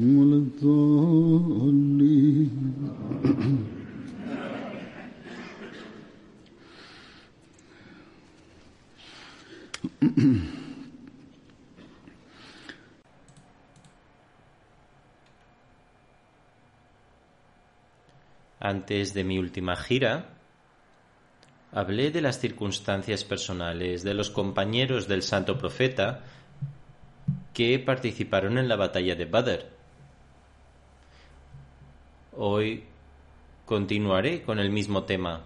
[0.00, 1.76] ولا الضالين
[18.58, 20.34] Antes de mi última gira,
[21.70, 26.24] hablé de las circunstancias personales de los compañeros del santo profeta
[27.54, 29.76] que participaron en la batalla de Badr.
[32.33, 32.85] Hoy
[33.65, 35.41] continuaré con el mismo tema.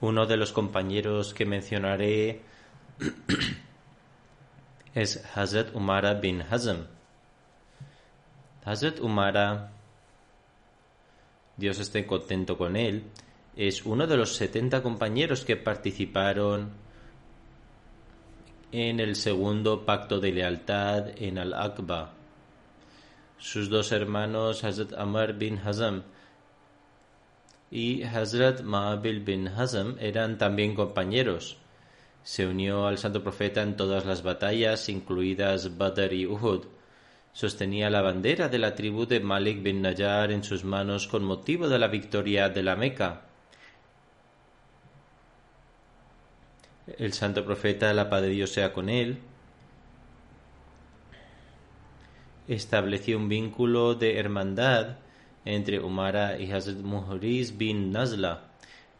[0.00, 2.42] Uno de los compañeros que mencionaré
[4.94, 6.86] es Hazrat Umara bin Hazm.
[8.64, 9.72] Hazrat Umara,
[11.56, 13.04] Dios esté contento con él,
[13.56, 16.72] es uno de los 70 compañeros que participaron
[18.72, 22.12] en el segundo pacto de lealtad en Al-Aqba.
[23.38, 26.02] Sus dos hermanos, Hazrat Amar bin Hazm
[27.70, 31.58] y Hazrat Ma'abil bin Hazm eran también compañeros.
[32.24, 36.64] Se unió al santo profeta en todas las batallas, incluidas Badr y Uhud.
[37.34, 41.68] Sostenía la bandera de la tribu de Malik bin Najjar en sus manos con motivo
[41.68, 43.22] de la victoria de la Meca.
[46.96, 49.18] El santo profeta, la paz de Dios sea con él,
[52.46, 54.98] estableció un vínculo de hermandad
[55.44, 58.52] entre Umara y Hazrat Muhriz bin Nazla.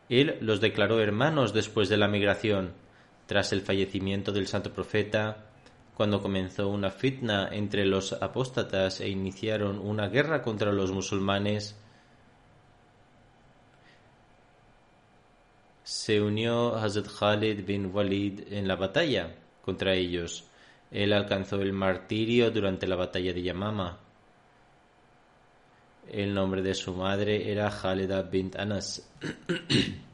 [0.09, 2.73] Él los declaró hermanos después de la migración.
[3.27, 5.44] Tras el fallecimiento del santo profeta,
[5.97, 11.77] cuando comenzó una fitna entre los apóstatas e iniciaron una guerra contra los musulmanes,
[15.85, 20.45] se unió Hazrat Khalid bin Walid en la batalla contra ellos.
[20.91, 23.99] Él alcanzó el martirio durante la batalla de Yamama.
[26.11, 29.11] El nombre de su madre era Khalida bint Anas.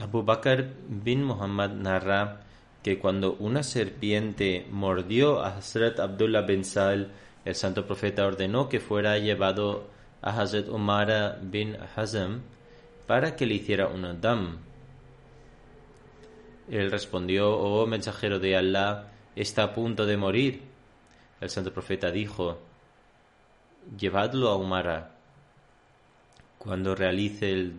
[0.00, 2.40] Abu Bakr bin Muhammad narra
[2.82, 7.12] que cuando una serpiente mordió a Hazrat Abdullah bin Sal,
[7.44, 9.90] el santo profeta ordenó que fuera llevado
[10.22, 12.40] a Hazrat Umara bin Hazm
[13.06, 14.58] para que le hiciera un dam.
[16.70, 20.62] Él respondió, oh mensajero de Allah, está a punto de morir.
[21.40, 22.60] El santo profeta dijo,
[23.98, 25.10] llevadlo a Umara.
[26.58, 27.74] Cuando realice el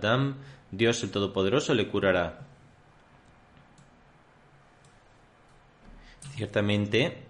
[0.00, 0.36] Dam,
[0.70, 2.40] Dios el Todopoderoso le curará.
[6.34, 7.24] Ciertamente,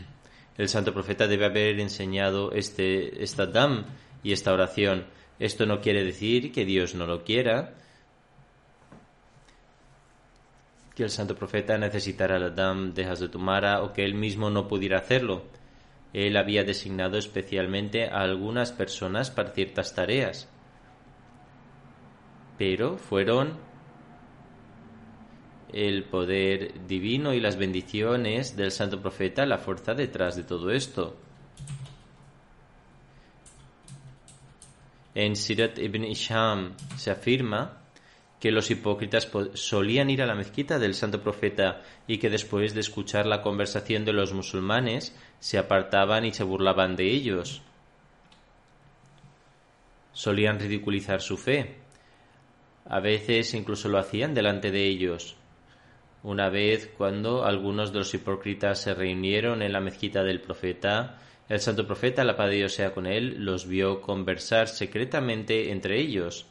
[0.58, 3.86] el santo profeta debe haber enseñado este, esta Dam
[4.22, 5.06] y esta oración.
[5.38, 7.74] Esto no quiere decir que Dios no lo quiera,
[10.94, 14.68] que el santo profeta necesitara la dam de Hazrat Umara o que él mismo no
[14.68, 15.42] pudiera hacerlo.
[16.12, 20.48] Él había designado especialmente a algunas personas para ciertas tareas.
[22.58, 23.58] Pero fueron
[25.72, 31.16] el poder divino y las bendiciones del santo profeta la fuerza detrás de todo esto.
[35.16, 37.80] En Sirat ibn Isham se afirma
[38.40, 42.80] que los hipócritas solían ir a la mezquita del santo profeta y que después de
[42.80, 47.62] escuchar la conversación de los musulmanes se apartaban y se burlaban de ellos.
[50.12, 51.83] Solían ridiculizar su fe.
[52.86, 55.36] A veces incluso lo hacían delante de ellos.
[56.22, 61.60] Una vez, cuando algunos de los hipócritas se reunieron en la mezquita del profeta, el
[61.60, 66.46] santo profeta, la paz de Dios sea con él, los vio conversar secretamente entre ellos.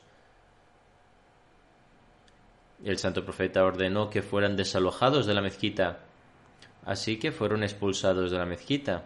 [2.84, 6.00] El santo profeta ordenó que fueran desalojados de la mezquita,
[6.86, 9.06] así que fueron expulsados de la mezquita.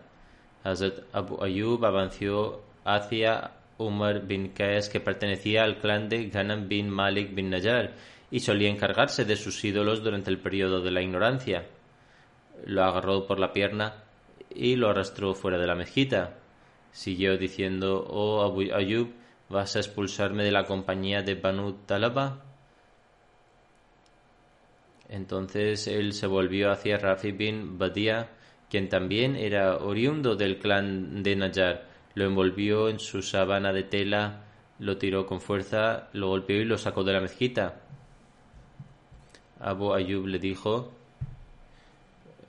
[0.64, 6.90] Hazrat Abu Ayyub avanzó hacia Umar bin Qais, que pertenecía al clan de Ghanam bin
[6.90, 7.94] Malik bin Najjar,
[8.32, 11.66] y solía encargarse de sus ídolos durante el periodo de la ignorancia.
[12.66, 14.04] Lo agarró por la pierna
[14.54, 16.36] y lo arrastró fuera de la mezquita.
[16.92, 19.14] Siguió diciendo, oh Abu Ayub,
[19.50, 22.44] ¿vas a expulsarme de la compañía de Banu Talaba?
[25.10, 28.30] Entonces él se volvió hacia Rafi bin Badia,
[28.70, 31.87] quien también era oriundo del clan de Najar.
[32.18, 34.42] Lo envolvió en su sábana de tela,
[34.80, 37.76] lo tiró con fuerza, lo golpeó y lo sacó de la mezquita.
[39.60, 40.92] Abu Ayub le dijo,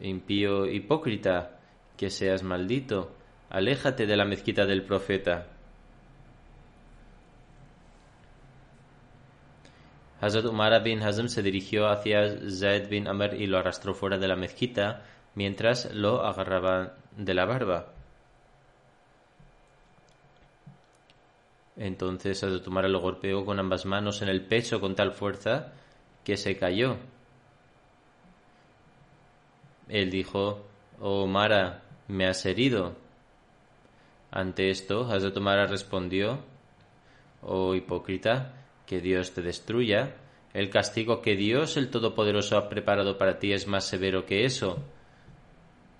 [0.00, 1.60] impío hipócrita,
[1.98, 3.12] que seas maldito,
[3.50, 5.48] aléjate de la mezquita del profeta.
[10.22, 14.28] Hazrat Umar bin Hazm se dirigió hacia Zaid bin Amr y lo arrastró fuera de
[14.28, 15.04] la mezquita
[15.34, 17.97] mientras lo agarraba de la barba.
[21.78, 25.72] Entonces Hazrat Umar lo golpeó con ambas manos en el pecho con tal fuerza
[26.24, 26.96] que se cayó.
[29.88, 30.66] Él dijo,
[31.00, 32.96] Oh Mara, me has herido.
[34.30, 36.40] Ante esto, Hazrat Umar respondió,
[37.42, 38.54] Oh hipócrita,
[38.84, 40.16] que Dios te destruya.
[40.52, 44.82] El castigo que Dios el Todopoderoso ha preparado para ti es más severo que eso.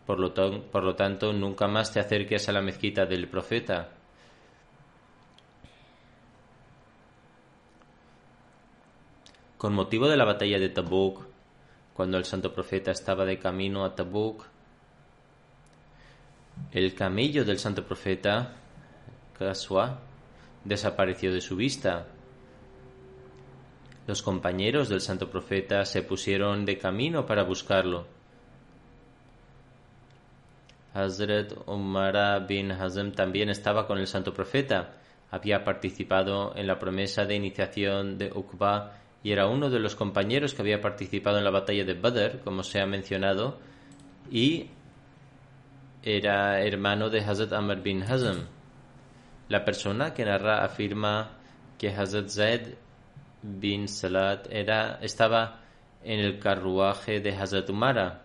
[0.07, 3.98] Por lo tanto, nunca más te acerques a la mezquita del profeta.
[9.59, 11.27] Con motivo de la batalla de Tabuk,
[11.93, 14.47] cuando el santo profeta estaba de camino a Tabuk,
[16.71, 18.53] el camello del santo profeta,
[19.37, 19.99] Kaswa,
[20.65, 22.07] desapareció de su vista.
[24.07, 28.07] Los compañeros del santo profeta se pusieron de camino para buscarlo.
[30.95, 34.95] Hazrat Umar bin Hazm también estaba con el santo profeta.
[35.33, 40.55] Había participado en la promesa de iniciación de Uqba y era uno de los compañeros
[40.55, 43.59] que había participado en la batalla de Badr, como se ha mencionado,
[44.31, 44.71] y
[46.03, 48.47] era hermano de Hazrat Amr bin Hazm.
[49.49, 51.33] La persona que narra afirma
[51.79, 52.61] que Hazrat Zaid
[53.43, 55.61] bin Salat era, estaba
[56.05, 58.23] en el carruaje de Hazrat Umara.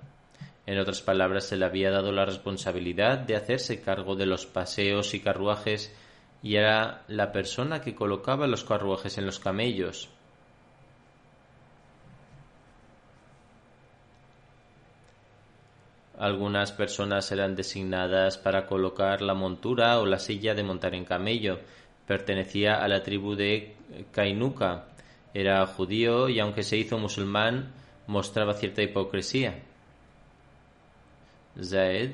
[0.66, 5.14] En otras palabras, se le había dado la responsabilidad de hacerse cargo de los paseos
[5.14, 5.94] y carruajes
[6.42, 10.10] y era la persona que colocaba los carruajes en los camellos.
[16.24, 21.60] Algunas personas eran designadas para colocar la montura o la silla de montar en camello.
[22.08, 23.76] Pertenecía a la tribu de
[24.14, 24.86] Kainuka.
[25.34, 27.74] Era judío y aunque se hizo musulmán,
[28.08, 29.64] mostraba cierta hipocresía.
[31.62, 32.12] Zaed,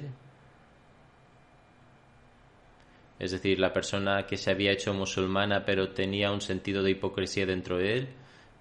[3.19, 7.45] es decir, la persona que se había hecho musulmana pero tenía un sentido de hipocresía
[7.45, 8.09] dentro de él,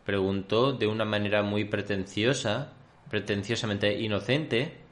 [0.05, 2.75] preguntó de una manera muy pretenciosa,
[3.09, 4.87] pretenciosamente inocente,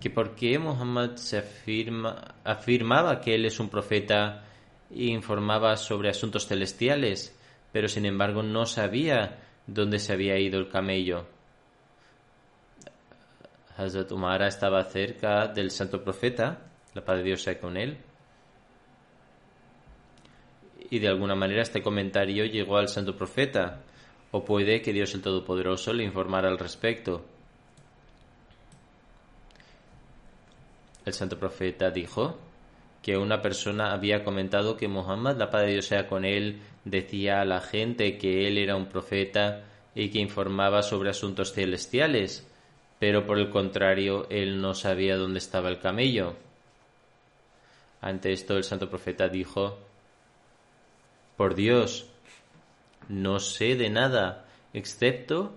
[0.00, 4.44] que por qué Muhammad se afirma, afirmaba que él es un profeta
[4.90, 7.38] e informaba sobre asuntos celestiales,
[7.72, 11.26] pero sin embargo no sabía dónde se había ido el camello.
[13.76, 16.58] Hazrat Umara estaba cerca del santo profeta,
[16.94, 17.98] la paz de Dios sea con él,
[20.90, 23.82] y de alguna manera este comentario llegó al santo profeta,
[24.30, 27.24] o puede que Dios el Todopoderoso le informara al respecto.
[31.06, 32.36] El santo profeta dijo
[33.00, 37.40] que una persona había comentado que Muhammad, la paz de Dios sea con él, decía
[37.40, 39.62] a la gente que él era un profeta
[39.94, 42.44] y que informaba sobre asuntos celestiales,
[42.98, 46.34] pero por el contrario él no sabía dónde estaba el camello.
[48.00, 49.78] Ante esto el santo profeta dijo,
[51.36, 52.10] Por Dios,
[53.08, 55.54] no sé de nada, excepto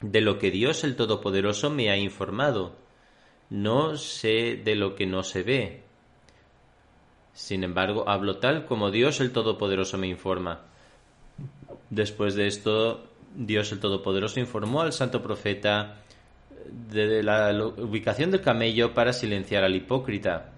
[0.00, 2.86] de lo que Dios el Todopoderoso me ha informado.
[3.50, 5.82] No sé de lo que no se ve.
[7.32, 10.62] Sin embargo, hablo tal como Dios el Todopoderoso me informa.
[11.88, 16.02] Después de esto, Dios el Todopoderoso informó al santo profeta
[16.68, 20.52] de la ubicación del camello para silenciar al hipócrita.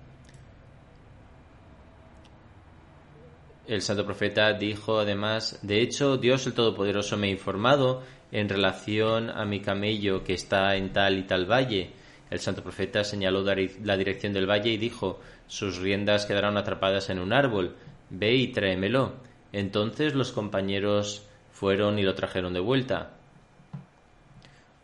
[3.67, 9.31] El santo profeta dijo además, de hecho, Dios el Todopoderoso me ha informado en relación
[9.31, 11.93] a mi camello que está en tal y tal valle.
[12.31, 17.19] El santo profeta señaló la dirección del valle y dijo, sus riendas quedaron atrapadas en
[17.19, 17.75] un árbol,
[18.09, 19.15] ve y tráemelo.
[19.53, 23.11] Entonces los compañeros fueron y lo trajeron de vuelta.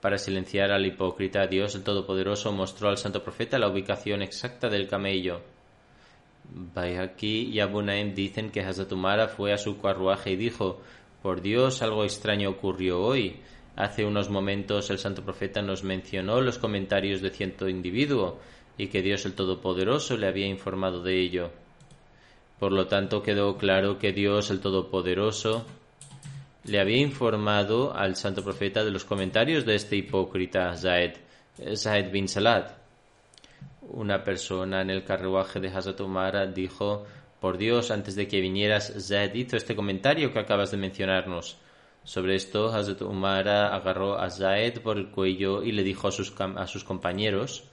[0.00, 4.88] Para silenciar al hipócrita, Dios el Todopoderoso mostró al santo profeta la ubicación exacta del
[4.88, 5.40] camello.
[6.44, 10.80] Bayaki y Abu Naim dicen que Hazrat Umara fue a su carruaje y dijo:
[11.22, 13.40] Por Dios, algo extraño ocurrió hoy.
[13.76, 18.40] Hace unos momentos el santo profeta nos mencionó los comentarios de cierto individuo
[18.78, 21.50] y que Dios el Todopoderoso le había informado de ello.
[22.58, 25.66] Por lo tanto, quedó claro que Dios el Todopoderoso
[26.64, 31.16] le había informado al santo profeta de los comentarios de este hipócrita Zaed,
[31.74, 32.72] Zaed bin Salat.
[33.82, 37.04] Una persona en el carruaje de Hazrat Umar dijo,
[37.40, 41.58] por Dios, antes de que vinieras, Zaid hizo este comentario que acabas de mencionarnos.
[42.06, 46.30] Sobre esto, Hazrat Umar agarró a Zaid por el cuello y le dijo a sus,
[46.84, 47.64] compañeros,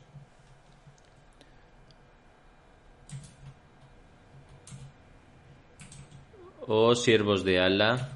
[6.65, 8.09] Oh siervos de Allah,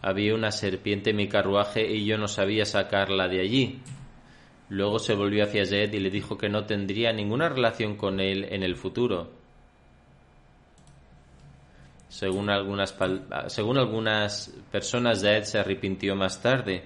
[0.00, 3.82] había una serpiente en mi carruaje y yo no sabía sacarla de allí.
[4.70, 8.46] Luego se volvió hacia Zed y le dijo que no tendría ninguna relación con él
[8.48, 9.39] en el futuro.
[12.10, 12.96] Según algunas,
[13.46, 16.84] según algunas personas, se arrepintió más tarde.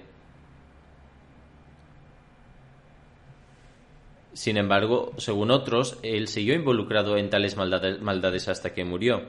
[4.33, 9.23] Sin embargo, según otros, él siguió involucrado en tales maldades, hasta que murió.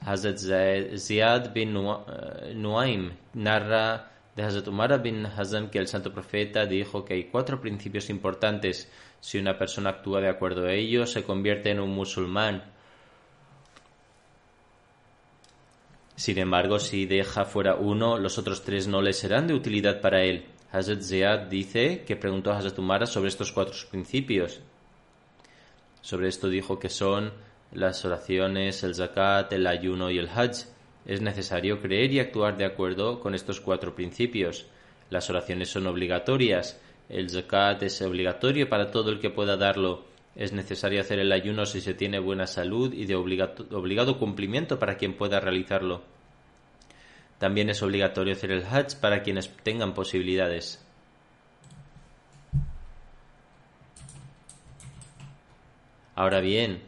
[0.00, 0.36] Hazrat
[0.98, 7.14] Ziyad bin Nuaim narra de Hazrat Umar bin Hazm que el santo profeta dijo que
[7.14, 8.92] hay cuatro principios importantes.
[9.20, 12.71] Si una persona actúa de acuerdo a ellos, se convierte en un musulmán.
[16.22, 20.22] Sin embargo, si deja fuera uno, los otros tres no le serán de utilidad para
[20.22, 20.44] él.
[20.70, 24.60] Hazrat Ziyad dice que preguntó a Hazrat Umar sobre estos cuatro principios.
[26.00, 27.32] Sobre esto dijo que son
[27.72, 30.68] las oraciones, el zakat, el ayuno y el hajj.
[31.06, 34.66] Es necesario creer y actuar de acuerdo con estos cuatro principios.
[35.10, 36.80] Las oraciones son obligatorias.
[37.08, 40.11] El zakat es obligatorio para todo el que pueda darlo.
[40.34, 44.96] Es necesario hacer el ayuno si se tiene buena salud y de obligado cumplimiento para
[44.96, 46.02] quien pueda realizarlo.
[47.38, 50.84] También es obligatorio hacer el hajj para quienes tengan posibilidades.
[56.14, 56.82] Ahora bien,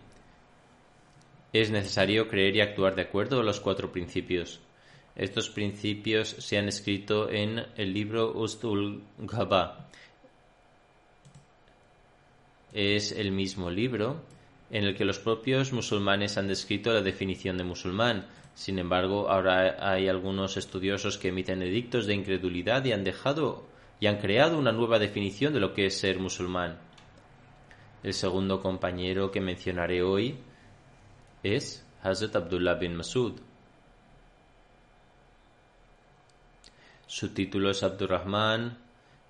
[1.52, 4.60] es necesario creer y actuar de acuerdo a los cuatro principios.
[5.16, 9.88] Estos principios se han escrito en el libro Ustul Ghaba.
[12.74, 14.20] Es el mismo libro
[14.68, 18.26] en el que los propios musulmanes han descrito la definición de musulmán.
[18.54, 23.64] Sin embargo, ahora hay algunos estudiosos que emiten edictos de incredulidad y han dejado
[24.00, 26.78] y han creado una nueva definición de lo que es ser musulmán.
[28.02, 30.36] El segundo compañero que mencionaré hoy
[31.44, 33.40] es Hazrat Abdullah bin Masud.
[37.06, 38.76] Su título es Abdurrahman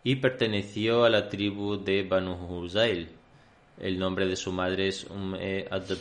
[0.03, 3.11] y perteneció a la tribu de Banu Huzail.
[3.79, 5.99] El nombre de su madre es Umme Adab.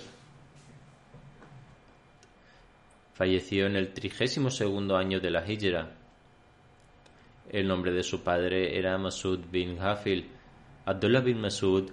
[3.14, 5.92] Falleció en el trigésimo segundo año de la Hijra.
[7.50, 10.30] El nombre de su padre era Masud bin Hafil.
[10.86, 11.92] Abdullah bin Masud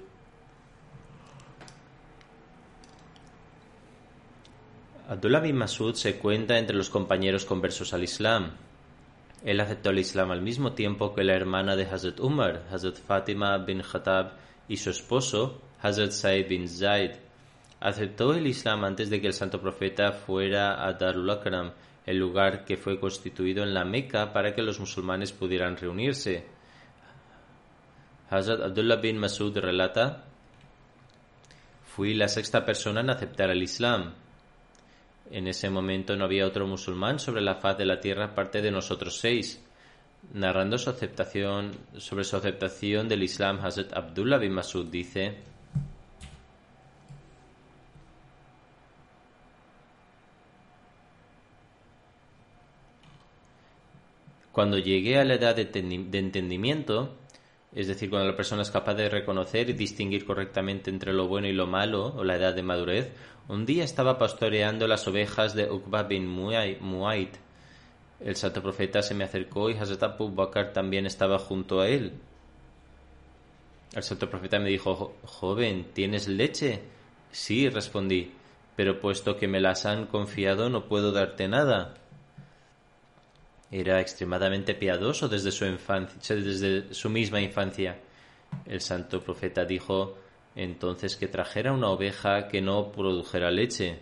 [5.11, 8.53] Abdullah bin Masud se cuenta entre los compañeros conversos al Islam.
[9.45, 13.59] Él aceptó el Islam al mismo tiempo que la hermana de Hazrat Umar, Hazrat Fatima
[13.59, 14.35] bin Khattab,
[14.69, 17.13] y su esposo, Hazrat Said bin Zaid.
[17.81, 21.73] Aceptó el Islam antes de que el santo profeta fuera a Darul Akram,
[22.05, 26.45] el lugar que fue constituido en la Meca para que los musulmanes pudieran reunirse.
[28.29, 30.25] Hazrat Abdullah bin Masud relata:
[31.85, 34.13] Fui la sexta persona en aceptar el Islam.
[35.31, 38.71] En ese momento no había otro musulmán sobre la faz de la tierra aparte de
[38.71, 39.65] nosotros seis.
[40.35, 45.39] Narrando su aceptación, sobre su aceptación del Islam, Hazrat Abdullah bin Masud dice:
[54.53, 57.17] Cuando llegué a la edad de entendimiento,
[57.73, 61.47] es decir, cuando la persona es capaz de reconocer y distinguir correctamente entre lo bueno
[61.47, 63.13] y lo malo, o la edad de madurez,
[63.49, 67.37] un día estaba pastoreando las ovejas de Uqba bin Muayt.
[68.19, 72.13] El santo profeta se me acercó y Hazrat Abu Bakr también estaba junto a él.
[73.93, 76.81] El santo profeta me dijo, joven, ¿tienes leche?
[77.31, 78.33] Sí, respondí,
[78.77, 81.95] pero puesto que me las han confiado no puedo darte nada.
[83.71, 87.99] Era extremadamente piadoso desde su infancia, desde su misma infancia.
[88.67, 90.17] El santo profeta dijo
[90.57, 94.01] entonces que trajera una oveja que no produjera leche.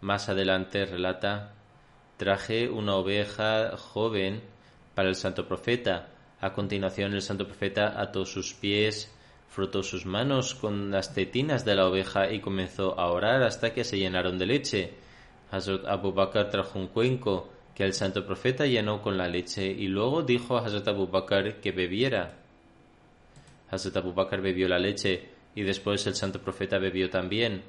[0.00, 1.52] Más adelante relata
[2.16, 4.42] traje una oveja joven
[4.94, 6.08] para el santo profeta.
[6.40, 9.12] A continuación el santo profeta ató sus pies,
[9.48, 13.84] frotó sus manos con las tetinas de la oveja y comenzó a orar hasta que
[13.84, 14.94] se llenaron de leche.
[15.50, 19.88] Hazrat Abu Bakr trajo un cuenco que el santo profeta llenó con la leche y
[19.88, 22.34] luego dijo a Hazrat Abu Bakr que bebiera.
[23.70, 27.62] Hazrat Abu Bakr bebió la leche y después el santo profeta bebió también.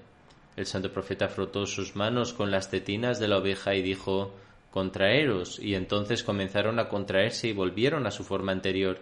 [0.55, 4.33] El santo profeta frotó sus manos con las tetinas de la oveja y dijo
[4.71, 8.99] contraeros y entonces comenzaron a contraerse y volvieron a su forma anterior.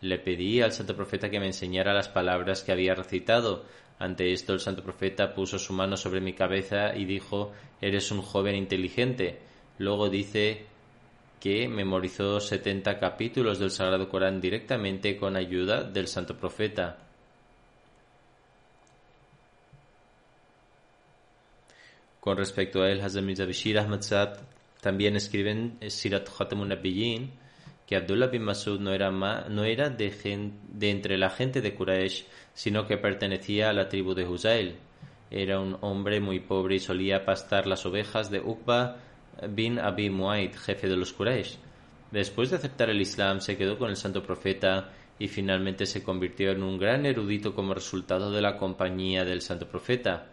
[0.00, 3.64] Le pedí al santo profeta que me enseñara las palabras que había recitado
[4.00, 7.52] ante esto el santo profeta puso su mano sobre mi cabeza y dijo
[7.82, 9.40] Eres un joven inteligente.
[9.76, 10.64] Luego dice
[11.38, 16.98] que memorizó setenta capítulos del Sagrado Corán directamente con ayuda del santo profeta.
[22.20, 24.00] Con respecto a él, Hazrat Mirza Bashir Ahmad
[24.80, 27.32] también escriben Sirat Khatamun Nabiyyin
[27.90, 30.12] que Abdullah bin Masud no era, no era de,
[30.68, 32.24] de, entre la gente de Quraysh,
[32.60, 34.76] sino que pertenecía a la tribu de Huzail.
[35.30, 38.98] Era un hombre muy pobre y solía pastar las ovejas de Uqba
[39.48, 41.56] bin Abi Muaid, jefe de los Quraysh.
[42.10, 46.50] Después de aceptar el Islam, se quedó con el santo profeta y finalmente se convirtió
[46.50, 50.26] en un gran erudito como resultado de la compañía del santo profeta.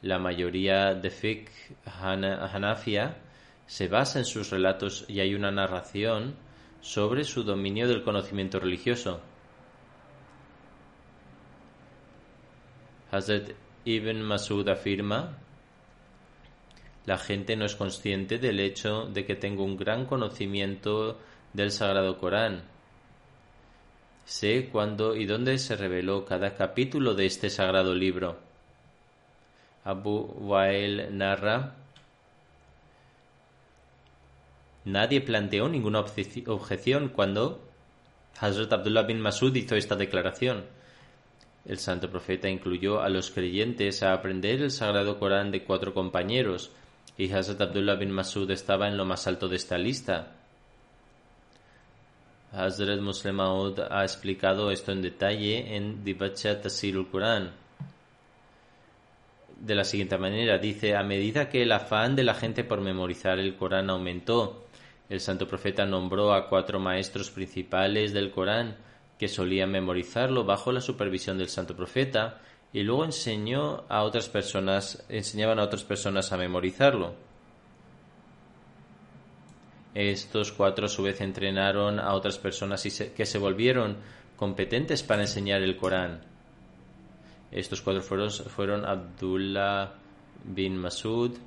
[0.00, 1.50] La mayoría de fiqh
[1.84, 3.18] Hanafia
[3.66, 6.36] se basa en sus relatos y hay una narración
[6.80, 9.20] sobre su dominio del conocimiento religioso.
[13.10, 13.50] Hazrat
[13.84, 15.38] Ibn Masud afirma,
[17.04, 21.18] la gente no es consciente del hecho de que tengo un gran conocimiento
[21.52, 22.64] del Sagrado Corán.
[24.24, 28.40] Sé cuándo y dónde se reveló cada capítulo de este sagrado libro.
[29.84, 31.76] Abu Wael narra
[34.84, 37.68] Nadie planteó ninguna objeción cuando
[38.40, 40.64] Hazrat Abdullah bin Masud hizo esta declaración.
[41.66, 46.70] El santo profeta incluyó a los creyentes a aprender el sagrado Corán de cuatro compañeros
[47.18, 50.32] y Hazrat Abdullah bin Masud estaba en lo más alto de esta lista.
[52.52, 57.50] Hazrat Muslim ha explicado esto en detalle en Dibacha Tasirul Quran.
[59.60, 63.38] De la siguiente manera, dice, a medida que el afán de la gente por memorizar
[63.38, 64.66] el Corán aumentó,
[65.08, 68.76] el santo profeta nombró a cuatro maestros principales del Corán
[69.18, 72.40] que solían memorizarlo bajo la supervisión del santo profeta
[72.72, 77.14] y luego enseñó a otras personas, enseñaban a otras personas a memorizarlo.
[79.94, 83.96] Estos cuatro a su vez entrenaron a otras personas y que se volvieron
[84.36, 86.20] competentes para enseñar el Corán.
[87.50, 89.94] Estos cuatro fueron, fueron Abdullah
[90.44, 91.38] bin Masud,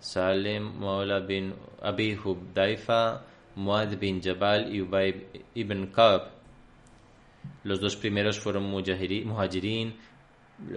[0.00, 3.22] Salem Maula bin Abi Hubdaifa,
[3.58, 6.30] Muad bin Jabal y Ubay ibn Kab.
[7.64, 9.96] Los dos primeros fueron muhajirin,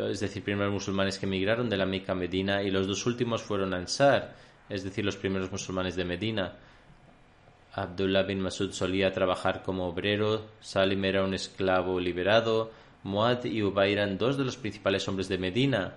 [0.09, 3.43] es decir, primeros musulmanes que emigraron de la Meca a Medina, y los dos últimos
[3.43, 4.33] fueron Ansar,
[4.67, 6.53] es decir, los primeros musulmanes de Medina.
[7.73, 12.71] Abdullah bin Masud solía trabajar como obrero, Salim era un esclavo liberado,
[13.03, 15.93] Muad y Ubay eran dos de los principales hombres de Medina.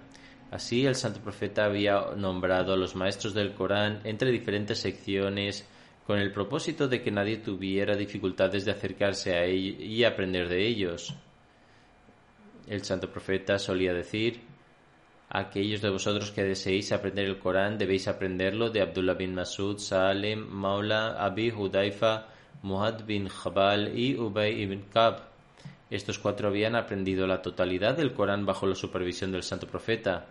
[0.51, 5.67] Así el santo profeta había nombrado a los maestros del Corán entre diferentes secciones
[6.07, 10.67] con el propósito de que nadie tuviera dificultades de acercarse a ellos y aprender de
[10.67, 11.15] ellos.
[12.69, 14.41] El santo profeta solía decir
[15.31, 20.47] Aquellos de vosotros que deseéis aprender el Corán debéis aprenderlo de Abdullah bin Masud, Salem,
[20.47, 22.29] Maula, Abi Hudaifa,
[22.63, 25.23] Muhad bin Jabal y Ubay ibn Kab.
[25.91, 30.27] Estos cuatro habían aprendido la totalidad del Corán bajo la supervisión del santo profeta.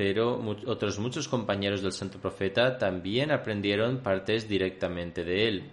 [0.00, 5.72] pero otros muchos compañeros del santo profeta también aprendieron partes directamente de él.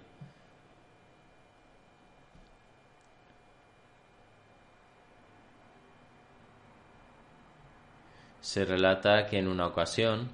[8.42, 10.30] Se relata que en una ocasión,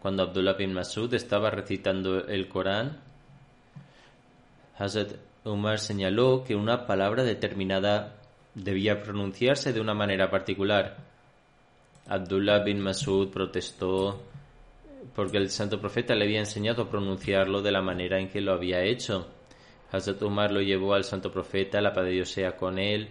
[0.00, 3.00] cuando Abdullah bin Masud estaba recitando el Corán,
[4.76, 5.12] Hazrat
[5.44, 8.20] Umar señaló que una palabra determinada
[8.54, 11.09] debía pronunciarse de una manera particular.
[12.10, 14.20] Abdullah bin Masud protestó
[15.14, 18.52] porque el santo profeta le había enseñado a pronunciarlo de la manera en que lo
[18.52, 19.28] había hecho.
[19.92, 23.10] Hazrat Umar lo llevó al santo profeta, la paz de Dios sea con él,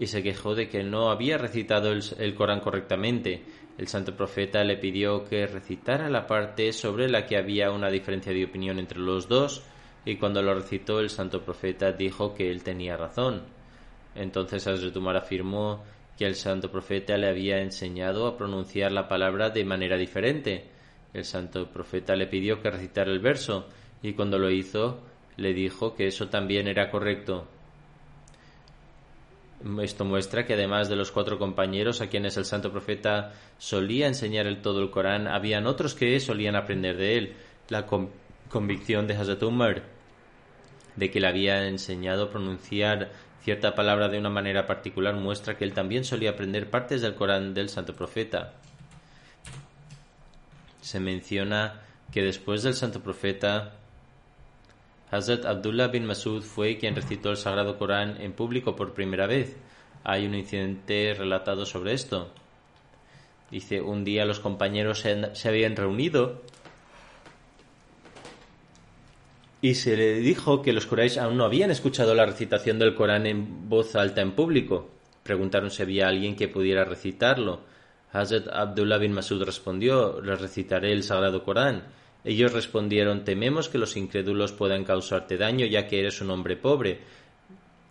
[0.00, 3.42] y se quejó de que no había recitado el, el, Corán correctamente.
[3.76, 8.32] El santo profeta le pidió que recitara la parte sobre la que había una diferencia
[8.32, 9.62] de opinión entre los dos,
[10.06, 13.42] y cuando lo recitó el santo profeta dijo que él tenía razón.
[14.14, 15.84] Entonces Hazrat Umar afirmó
[16.18, 20.64] que el santo profeta le había enseñado a pronunciar la palabra de manera diferente.
[21.12, 23.66] El santo profeta le pidió que recitara el verso,
[24.02, 25.00] y cuando lo hizo,
[25.36, 27.46] le dijo que eso también era correcto.
[29.82, 34.46] Esto muestra que además de los cuatro compañeros a quienes el santo profeta solía enseñar
[34.46, 37.36] el todo el Corán, habían otros que solían aprender de él.
[37.68, 37.86] La
[38.48, 39.82] convicción de Hazrat Umar
[40.96, 43.10] de que le había enseñado a pronunciar
[43.46, 47.54] cierta palabra de una manera particular muestra que él también solía aprender partes del Corán
[47.54, 48.54] del santo profeta.
[50.80, 51.80] Se menciona
[52.10, 53.74] que después del santo profeta
[55.12, 59.56] Hazrat Abdullah bin Masud fue quien recitó el Sagrado Corán en público por primera vez.
[60.02, 62.32] Hay un incidente relatado sobre esto.
[63.52, 66.42] Dice, un día los compañeros se, se habían reunido
[69.66, 73.26] y se le dijo que los Quraysh aún no habían escuchado la recitación del Corán
[73.26, 74.88] en voz alta en público.
[75.24, 77.62] Preguntaron si había alguien que pudiera recitarlo.
[78.12, 81.82] Hazrat Abdullah bin Masud respondió, les recitaré el Sagrado Corán.
[82.22, 87.00] Ellos respondieron tememos que los incrédulos puedan causarte daño ya que eres un hombre pobre.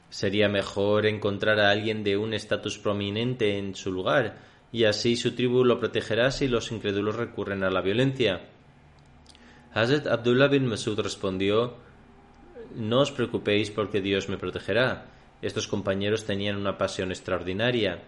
[0.09, 4.37] Sería mejor encontrar a alguien de un estatus prominente en su lugar,
[4.71, 8.43] y así su tribu lo protegerá si los incrédulos recurren a la violencia.
[9.75, 11.75] Abdullah bin Masud respondió
[12.75, 15.05] No os preocupéis porque Dios me protegerá.
[15.41, 18.01] Estos compañeros tenían una pasión extraordinaria.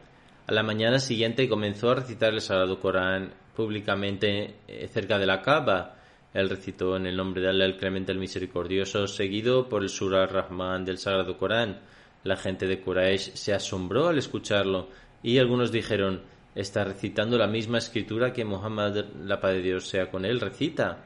[0.47, 4.55] A la mañana siguiente comenzó a recitar el Sagrado Corán públicamente
[4.91, 5.97] cerca de la Kaaba
[6.37, 10.27] él recitó en el nombre de Allah el Clemente el Misericordioso, seguido por el Surah
[10.27, 11.79] Rahman del Sagrado Corán.
[12.23, 14.89] La gente de Quraysh se asombró al escucharlo
[15.23, 16.21] y algunos dijeron
[16.53, 21.05] está recitando la misma escritura que Muhammad, la paz de Dios sea con él, recita.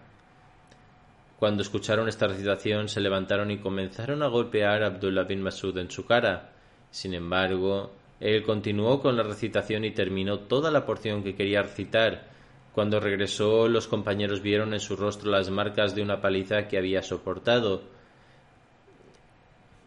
[1.41, 5.89] Cuando escucharon esta recitación se levantaron y comenzaron a golpear a Abdullah bin Masud en
[5.89, 6.51] su cara.
[6.91, 12.29] Sin embargo, él continuó con la recitación y terminó toda la porción que quería recitar
[12.73, 17.01] cuando regresó, los compañeros vieron en su rostro las marcas de una paliza que había
[17.01, 17.81] soportado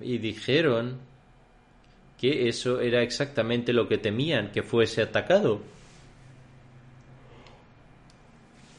[0.00, 0.98] y dijeron
[2.20, 5.60] que eso era exactamente lo que temían, que fuese atacado.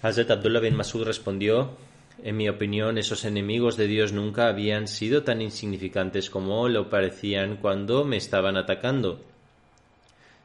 [0.01, 1.85] Hazrat Abdullah bin Masud respondió
[2.23, 7.58] En mi opinión, esos enemigos de Dios nunca habían sido tan insignificantes como lo parecían
[7.58, 9.21] cuando me estaban atacando.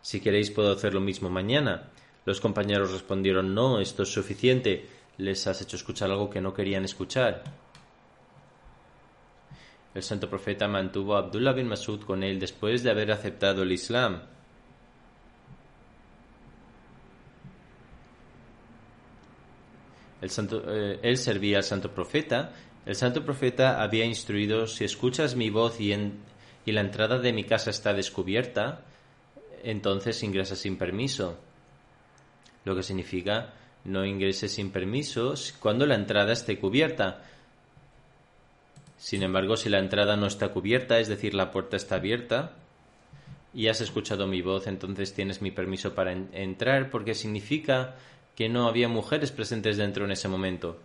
[0.03, 1.91] Si queréis puedo hacer lo mismo mañana.
[2.25, 4.87] Los compañeros respondieron No, esto es suficiente.
[5.19, 7.45] Les has hecho escuchar algo que no querían escuchar.
[9.95, 13.73] El santo profeta mantuvo a Abdullah bin Masud con él después de haber aceptado el
[13.73, 14.23] Islam.
[20.21, 22.53] El santo, eh, él servía al santo profeta.
[22.87, 25.95] El santo profeta había instruido, si escuchas mi voz y,
[26.67, 28.83] la entrada de mi casa está descubierta,
[29.63, 31.39] entonces ingresa sin permiso
[32.65, 33.55] lo que significa
[33.85, 37.23] no ingreses sin permiso cuando la entrada esté cubierta.
[38.99, 42.57] Sin embargo, si la entrada no está cubierta, es decir, la puerta está abierta,
[43.53, 47.97] y has escuchado mi voz, entonces tienes mi permiso para entrar, porque significa
[48.41, 50.79] que no había mujeres presentes dentro en ese momento.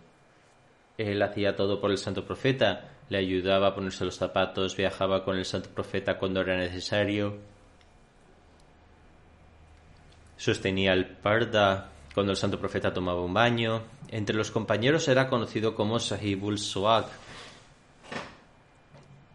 [0.98, 5.38] Él hacía todo por el santo profeta, le ayudaba a ponerse los zapatos, viajaba con
[5.38, 7.38] el santo profeta cuando era necesario,
[10.36, 13.84] sostenía el parda cuando el santo profeta tomaba un baño.
[14.08, 17.06] Entre los compañeros era conocido como Sahibul Suak.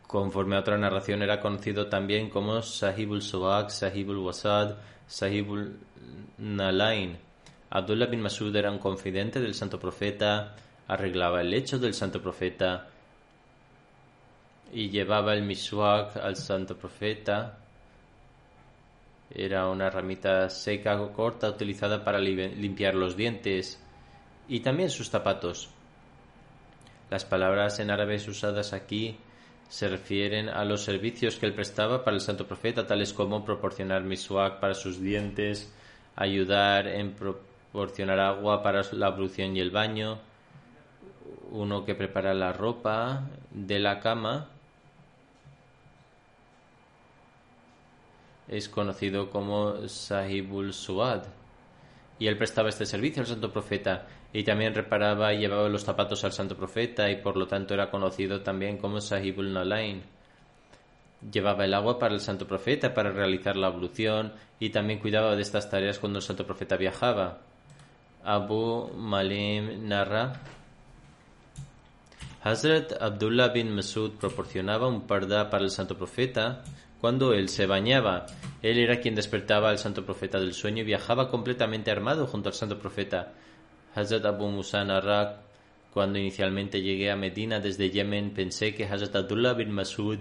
[0.06, 4.76] Conforme a otra narración era conocido también como Sahibul Suak, Sahibul Wasad,
[5.08, 5.76] Sahibul
[6.38, 7.31] Nalain.
[7.72, 10.56] Abdullah bin Masud era un confidente del santo profeta,
[10.88, 12.88] arreglaba el lecho del santo profeta
[14.74, 17.58] y llevaba el miswak al santo profeta
[19.34, 23.82] era una ramita seca o corta utilizada para limpiar los dientes
[24.48, 25.70] y también sus zapatos.
[27.10, 29.18] Las palabras en árabe usadas aquí
[29.70, 34.04] se refieren a los servicios que él prestaba para el santo profeta, tales como proporcionar
[34.04, 35.74] miswak para sus dientes,
[36.16, 37.14] ayudar en
[37.72, 40.20] proporcionar agua para la ablución y el baño,
[41.52, 44.50] uno que prepara la ropa de la cama,
[48.48, 51.24] es conocido como Sahibul Suad.
[52.20, 56.24] Y él prestaba este servicio al santo profeta y también reparaba y llevaba los zapatos
[56.24, 60.04] al santo profeta y por lo tanto era conocido también como Sahibul Nalain.
[61.32, 65.42] Llevaba el agua para el santo profeta para realizar la ablución y también cuidaba de
[65.42, 67.40] estas tareas cuando el santo profeta viajaba.
[68.24, 70.34] Abu Malim narra
[72.44, 76.64] Hazrat Abdullah bin Masud proporcionaba un parda para el santo profeta
[77.00, 78.26] cuando él se bañaba.
[78.64, 82.56] Él era quien despertaba al santo profeta del sueño y viajaba completamente armado junto al
[82.56, 83.34] santo profeta.
[83.94, 85.42] Hazrat Abu Musa narra
[85.94, 90.20] cuando inicialmente llegué a Medina desde Yemen pensé que Hazrat Abdullah bin Masud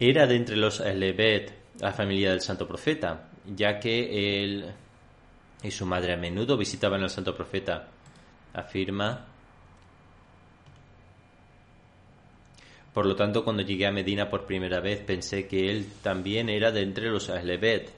[0.00, 4.74] era de entre los Elebet, la familia del santo profeta, ya que él
[5.62, 7.88] y su madre a menudo visitaban al santo profeta.
[8.54, 9.26] Afirma.
[12.92, 16.72] Por lo tanto, cuando llegué a Medina por primera vez, pensé que él también era
[16.72, 17.92] de entre los Ahlebet.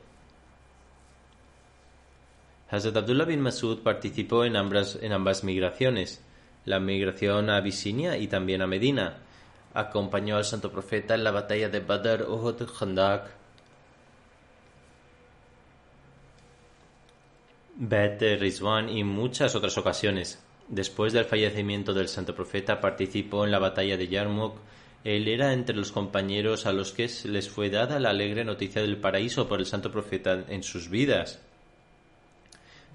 [2.70, 6.22] Hazrat Abdullah bin Masud participó en ambas, en ambas migraciones,
[6.64, 9.18] la migración a Abisinia y también a Medina
[9.74, 13.41] acompañó al santo profeta en la batalla de Badr, Uhud, Khandak,
[17.74, 20.42] Bet Rizwan y muchas otras ocasiones.
[20.68, 24.56] Después del fallecimiento del santo profeta participó en la batalla de Yarmouk.
[25.04, 28.98] Él era entre los compañeros a los que les fue dada la alegre noticia del
[28.98, 31.40] paraíso por el santo profeta en sus vidas.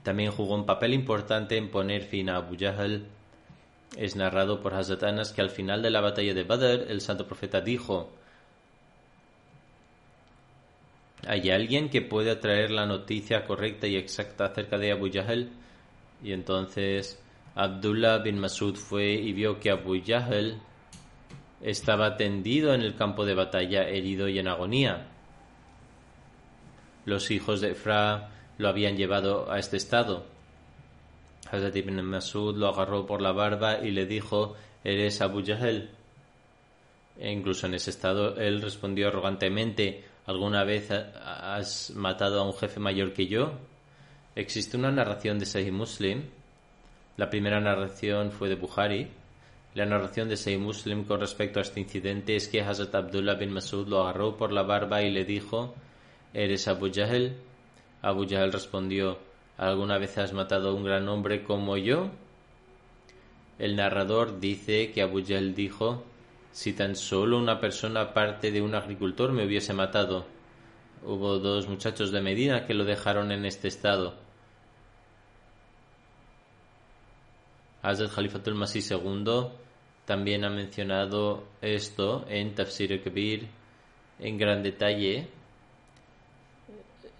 [0.04, 3.08] También jugó un papel importante en poner fin a Abu Jahl
[3.96, 7.26] es narrado por Hazrat Anas que al final de la batalla de Badr el santo
[7.26, 8.12] profeta dijo
[11.28, 15.50] ¿Hay alguien que pueda traer la noticia correcta y exacta acerca de Abu Jahl?
[16.24, 17.22] Y entonces
[17.54, 20.62] Abdullah bin Masud fue y vio que Abu Jahl
[21.62, 25.08] estaba tendido en el campo de batalla, herido y en agonía.
[27.04, 30.26] Los hijos de Efra lo habían llevado a este estado.
[31.52, 35.90] Hazrat ibn Masud lo agarró por la barba y le dijo, ¿eres Abu Jahl?
[37.20, 42.80] E incluso en ese estado él respondió arrogantemente, ¿alguna vez has matado a un jefe
[42.80, 43.54] mayor que yo?
[44.36, 46.26] Existe una narración de Sahih Muslim.
[47.16, 49.08] La primera narración fue de Bukhari.
[49.74, 53.52] La narración de Sahih Muslim con respecto a este incidente es que Hazrat Abdullah bin
[53.52, 55.74] Masud lo agarró por la barba y le dijo,
[56.34, 57.36] ¿eres Abu Jahl?
[58.04, 59.18] Abu Jahl respondió,
[59.58, 62.12] ¿Alguna vez has matado a un gran hombre como yo?
[63.58, 66.04] El narrador dice que Abu Jahl dijo,
[66.58, 70.26] si tan solo una persona parte de un agricultor me hubiese matado.
[71.06, 74.15] Hubo dos muchachos de Medina que lo dejaron en este estado.
[77.84, 79.50] Hazrat Khalifatul Masih II
[80.06, 83.48] también ha mencionado esto en Tafsir Kabir
[84.17, 85.28] en gran detalle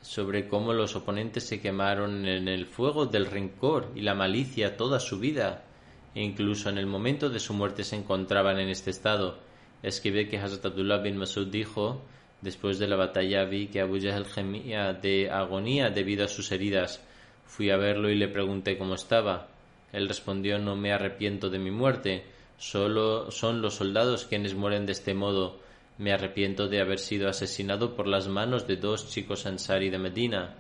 [0.02, 5.00] sobre cómo los oponentes se quemaron en el fuego del rencor y la malicia toda
[5.00, 5.67] su vida,
[6.16, 9.40] incluso en el momento de su muerte se encontraban en este estado.
[9.84, 12.02] Escribe que Hazrat Abdullah bin Masud dijo,
[12.42, 17.04] después de la batalla vi que Abu Jahl gemía de agonía debido a sus heridas.
[17.46, 19.48] Fui a verlo y le pregunté cómo estaba.
[19.94, 22.26] Él respondió no me arrepiento de mi muerte,
[22.58, 25.60] solo son los soldados quienes mueren de este modo
[25.98, 30.56] me arrepiento de haber sido asesinado por las manos de dos chicos ansari de Medina.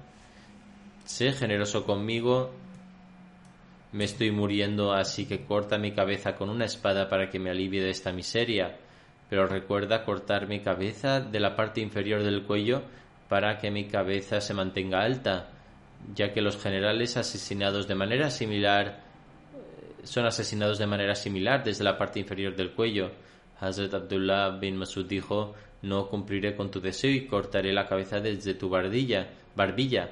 [1.06, 2.52] Sé generoso conmigo.
[3.92, 7.82] Me estoy muriendo, así que corta mi cabeza con una espada para que me alivie
[7.82, 8.78] de esta miseria.
[9.30, 12.84] Pero recuerda cortar mi cabeza de la parte inferior del cuello
[13.30, 15.50] para que mi cabeza se mantenga alta,
[16.16, 19.08] ya que los generales asesinados de manera similar
[20.04, 23.12] son asesinados de manera similar desde la parte inferior del cuello.
[23.60, 28.54] Hazrat Abdullah bin Masud dijo, no cumpliré con tu deseo y cortaré la cabeza desde
[28.54, 29.28] tu barbilla.
[29.56, 30.10] barbilla.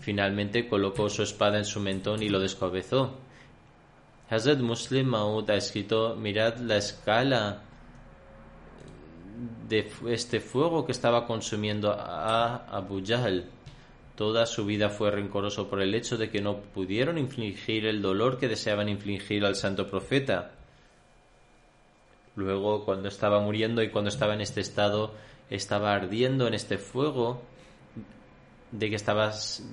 [0.00, 3.18] Finalmente colocó su espada en su mentón y lo descabezó.
[4.30, 7.62] Hazrat Muslim Maud ha escrito, mirad la escala
[9.68, 13.44] de este fuego que estaba consumiendo a Abu Jahl.
[14.16, 18.38] Toda su vida fue rencoroso por el hecho de que no pudieron infligir el dolor
[18.38, 20.52] que deseaban infligir al santo profeta.
[22.36, 25.12] Luego, cuando estaba muriendo y cuando estaba en este estado,
[25.48, 27.42] estaba ardiendo en este fuego
[28.72, 28.96] de que,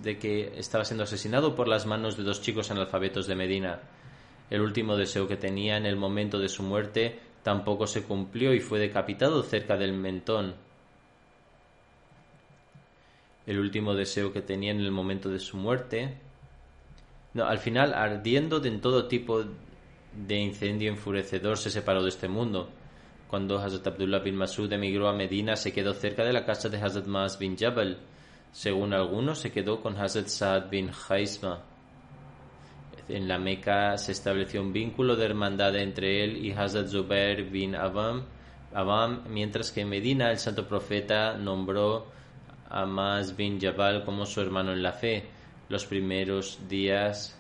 [0.02, 3.80] de que estaba siendo asesinado por las manos de dos chicos analfabetos de Medina.
[4.50, 8.60] El último deseo que tenía en el momento de su muerte tampoco se cumplió y
[8.60, 10.56] fue decapitado cerca del mentón.
[13.48, 16.18] el último deseo que tenía en el momento de su muerte.
[17.34, 19.46] No, al final, ardiendo de en todo tipo
[20.14, 22.70] de incendio enfurecedor, se separó de este mundo.
[23.30, 26.78] Cuando Hazrat Abdullah bin Masud emigró a Medina, se quedó cerca de la casa de
[26.78, 27.98] Hazrat Mas bin Jabal.
[28.52, 31.64] Según algunos, se quedó con Hazrat Saad bin Haisma.
[33.08, 37.76] En la Meca se estableció un vínculo de hermandad entre él y Hazrat Zubair bin
[37.76, 38.24] Avam,
[39.30, 42.08] mientras que en Medina el santo profeta nombró
[42.70, 45.24] a Mas bin Jabal como su hermano en la fe.
[45.70, 47.38] Los primeros días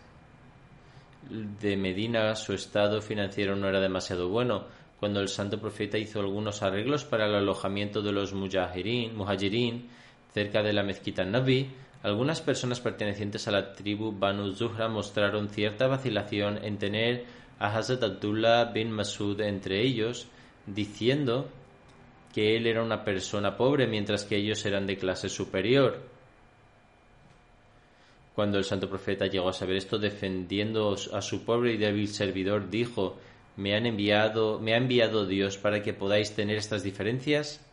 [1.29, 4.65] de Medina su estado financiero no era demasiado bueno.
[4.99, 9.89] Cuando el santo profeta hizo algunos arreglos para el alojamiento de los muhajirin
[10.37, 11.71] cerca de la mezquita Nabi,
[12.03, 17.25] algunas personas pertenecientes a la tribu Banu Zuhra mostraron cierta vacilación en tener
[17.57, 20.27] a Hazrat Abdullah bin Masud entre ellos,
[20.67, 21.49] diciendo
[22.35, 26.03] que él era una persona pobre mientras que ellos eran de clase superior.
[28.35, 32.69] Cuando el santo profeta llegó a saber esto, defendiendo a su pobre y débil servidor,
[32.69, 33.17] dijo,
[33.55, 37.66] ¿Me han enviado, me ha enviado Dios para que podáis tener estas diferencias?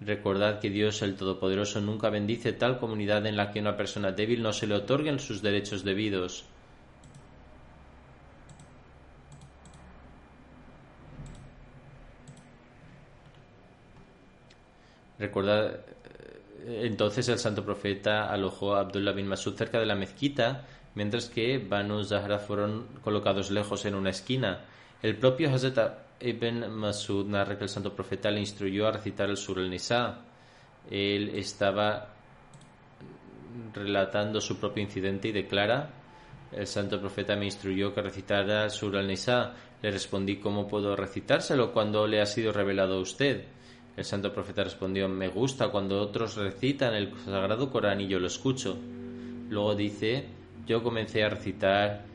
[0.00, 4.42] Recordad que Dios el Todopoderoso nunca bendice tal comunidad en la que una persona débil
[4.42, 6.44] no se le otorguen sus derechos debidos.
[15.18, 15.80] Recordad,
[16.64, 21.28] eh, entonces el santo profeta alojó a Abdullah bin Masud cerca de la mezquita, mientras
[21.28, 24.60] que Banu Zahra fueron colocados lejos en una esquina.
[25.02, 29.36] El propio Hazrat Ibn Masud narra que el santo profeta le instruyó a recitar el
[29.36, 30.18] Sur al-Nisa.
[30.90, 32.14] Él estaba
[33.72, 35.90] relatando su propio incidente y declara:
[36.50, 39.54] El santo profeta me instruyó que recitara el Sur al-Nisa.
[39.80, 43.44] Le respondí: ¿Cómo puedo recitárselo cuando le ha sido revelado a usted?
[43.96, 48.26] El santo profeta respondió: Me gusta cuando otros recitan el sagrado Corán y yo lo
[48.26, 48.76] escucho.
[49.50, 50.26] Luego dice:
[50.66, 52.06] Yo comencé a recitar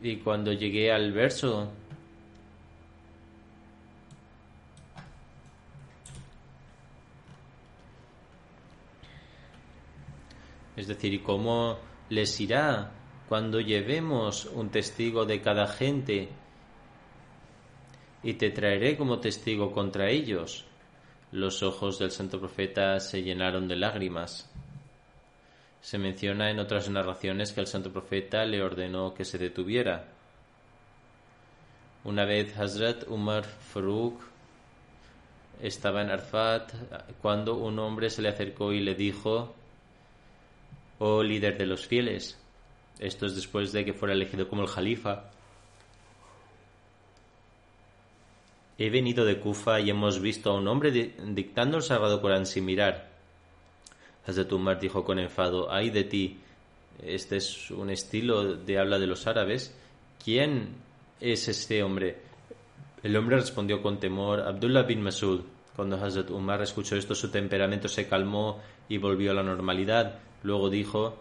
[0.00, 1.72] y cuando llegué al verso
[10.76, 12.92] Es decir, ¿y cómo les irá
[13.28, 16.28] cuando llevemos un testigo de cada gente
[18.22, 20.64] y te traeré como testigo contra ellos?
[21.30, 24.50] Los ojos del santo profeta se llenaron de lágrimas.
[25.80, 30.08] Se menciona en otras narraciones que el santo profeta le ordenó que se detuviera.
[32.04, 34.20] Una vez Hazrat Umar Farooq
[35.60, 36.72] estaba en Arfat
[37.20, 39.54] cuando un hombre se le acercó y le dijo
[41.04, 42.38] oh líder de los fieles.
[43.00, 45.24] Esto es después de que fuera elegido como el Jalifa.
[48.78, 52.64] He venido de Kufa y hemos visto a un hombre dictando el Sagrado Corán sin
[52.64, 53.10] mirar.
[54.26, 56.38] Hazrat Umar dijo con enfado, ay de ti,
[57.02, 59.76] este es un estilo de habla de los árabes.
[60.22, 60.68] ¿Quién
[61.18, 62.18] es este hombre?
[63.02, 65.40] El hombre respondió con temor, Abdullah bin Masud.
[65.74, 70.20] Cuando Hazrat Umar escuchó esto, su temperamento se calmó y volvió a la normalidad.
[70.42, 71.16] Luego dijo,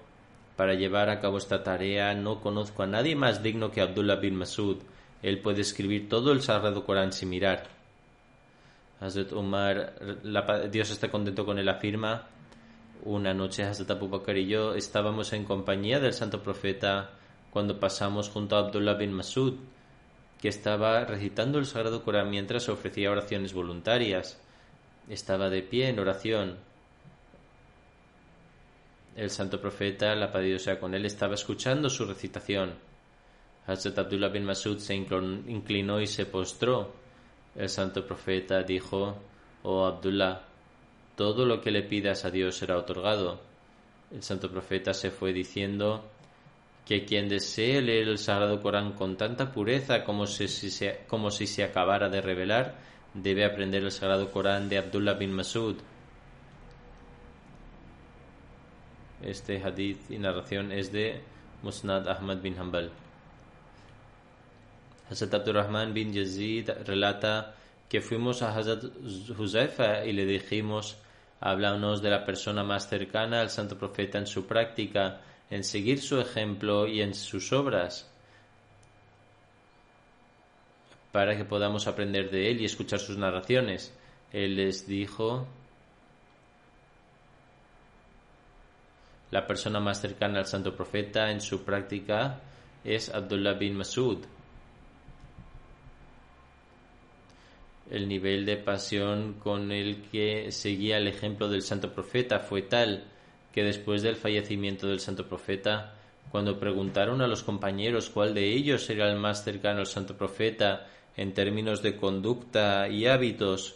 [0.56, 4.36] para llevar a cabo esta tarea no conozco a nadie más digno que Abdullah bin
[4.36, 4.78] Masud.
[5.22, 7.64] Él puede escribir todo el Sagrado Corán sin mirar.
[9.00, 9.96] Hazrat Umar,
[10.72, 12.28] Dios está contento con él, afirma,
[13.04, 17.10] una noche Hazrat Abu y yo estábamos en compañía del santo profeta
[17.50, 19.56] cuando pasamos junto a Abdullah bin Masud,
[20.40, 24.40] que estaba recitando el Sagrado Corán mientras ofrecía oraciones voluntarias.
[25.10, 26.58] Estaba de pie en oración
[29.16, 30.44] el santo profeta, la paz
[30.80, 32.74] con él, estaba escuchando su recitación.
[33.68, 36.94] Hazrat Abdullah bin Masud se inclinó y se postró.
[37.56, 39.18] El santo profeta dijo,
[39.64, 40.42] Oh Abdullah,
[41.16, 43.40] todo lo que le pidas a Dios será otorgado.
[44.12, 46.04] El santo profeta se fue diciendo
[46.86, 51.48] que quien desee leer el Sagrado Corán con tanta pureza como si, se, como si
[51.48, 52.76] se acabara de revelar,
[53.14, 55.76] debe aprender el Sagrado Corán de Abdullah bin Masud.
[59.24, 61.22] Este hadith y narración es de
[61.62, 62.92] Musnad Ahmad bin Hanbal.
[65.10, 67.54] Hazrat Abdurrahman bin Yazid relata
[67.88, 68.84] que fuimos a Hazrat
[69.38, 70.98] Huzaifa y le dijimos,
[71.40, 76.20] háblanos de la persona más cercana al santo profeta en su práctica, en seguir su
[76.20, 78.10] ejemplo y en sus obras,
[81.12, 83.94] para que podamos aprender de él y escuchar sus narraciones.
[84.32, 85.46] Él les dijo,
[89.32, 92.42] La persona más cercana al santo profeta en su práctica
[92.84, 94.20] es Abdullah bin Masud.
[97.90, 103.06] El nivel de pasión con el que seguía el ejemplo del santo profeta fue tal
[103.54, 105.94] que después del fallecimiento del santo profeta,
[106.30, 110.88] cuando preguntaron a los compañeros cuál de ellos era el más cercano al santo profeta
[111.18, 113.76] en términos de conducta y hábitos,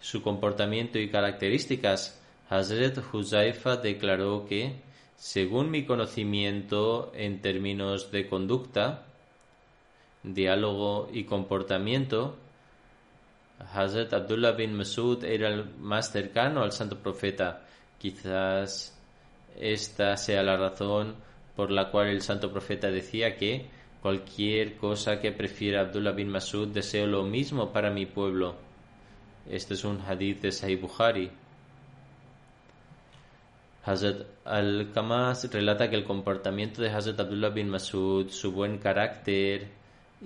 [0.00, 4.82] su comportamiento y características, Hazret Huzaifa declaró que,
[5.16, 9.06] según mi conocimiento en términos de conducta,
[10.22, 12.36] diálogo y comportamiento,
[13.72, 17.62] Hazrat Abdullah bin Masud era el más cercano al santo profeta.
[17.98, 18.98] Quizás
[19.58, 21.14] esta sea la razón
[21.56, 23.66] por la cual el santo profeta decía que
[24.02, 28.56] cualquier cosa que prefiera Abdullah bin Masud deseo lo mismo para mi pueblo.
[29.48, 31.30] Este es un hadith de Sahih Bukhari.
[33.86, 39.68] Hazrat al-Kamas relata que el comportamiento de Hazrat Abdullah bin Masud, su buen carácter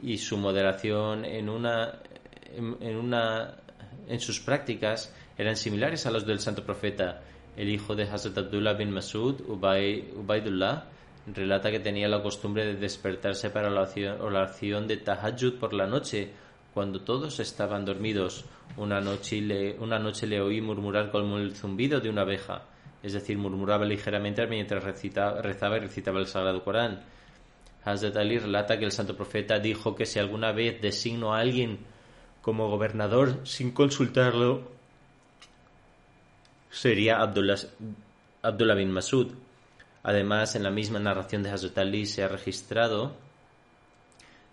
[0.01, 1.99] y su moderación en una
[4.21, 7.21] sus prácticas eran similares a los del santo profeta.
[7.57, 10.85] El hijo de Hazrat Abdullah bin Masud, Ubaidullah,
[11.35, 13.89] relata que tenía la costumbre de despertarse para la
[14.21, 16.31] oración de Tahajjud por la noche,
[16.73, 18.45] cuando todos estaban dormidos.
[18.77, 22.63] Una noche, le, una noche le oí murmurar como el zumbido de una abeja
[23.03, 27.03] es decir, murmuraba ligeramente mientras rezaba y recitaba el Sagrado Corán.
[27.85, 31.79] Hazrat Ali relata que el santo profeta dijo que si alguna vez designo a alguien
[32.43, 34.63] como gobernador sin consultarlo,
[36.71, 37.57] sería Abdullah,
[38.43, 39.33] Abdullah bin Masud.
[40.03, 43.17] Además, en la misma narración de Hazrat Ali se ha registrado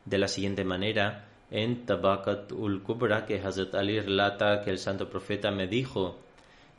[0.05, 5.09] de la siguiente manera en Tabakat ul Kubra que Hazrat Ali relata que el santo
[5.09, 6.19] profeta me dijo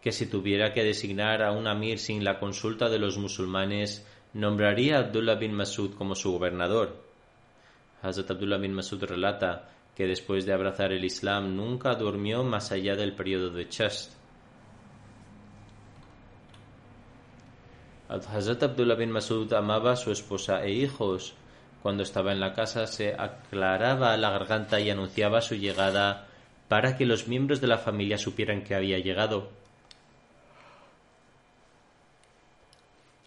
[0.07, 4.99] que si tuviera que designar a un amir sin la consulta de los musulmanes, nombraría
[4.99, 7.03] a Abdullah bin Masud como su gobernador.
[8.03, 12.95] Hazrat Abdullah bin Masud relata que después de abrazar el Islam nunca durmió más allá
[12.95, 14.13] del periodo de Chast.
[18.09, 21.35] Hazrat Abdullah bin Masud amaba a su esposa e hijos.
[21.83, 26.29] Cuando estaba en la casa se aclaraba la garganta y anunciaba su llegada
[26.69, 29.66] para que los miembros de la familia supieran que había llegado.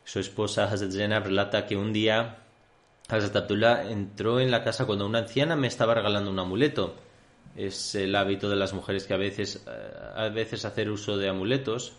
[0.09, 2.37] Su esposa Hazrat Zainab relata que un día
[3.09, 6.95] Hazrat Abdullah entró en la casa cuando una anciana me estaba regalando un amuleto.
[7.55, 11.29] Es el hábito de las mujeres que a veces, eh, a veces hacer uso de
[11.29, 11.93] amuletos.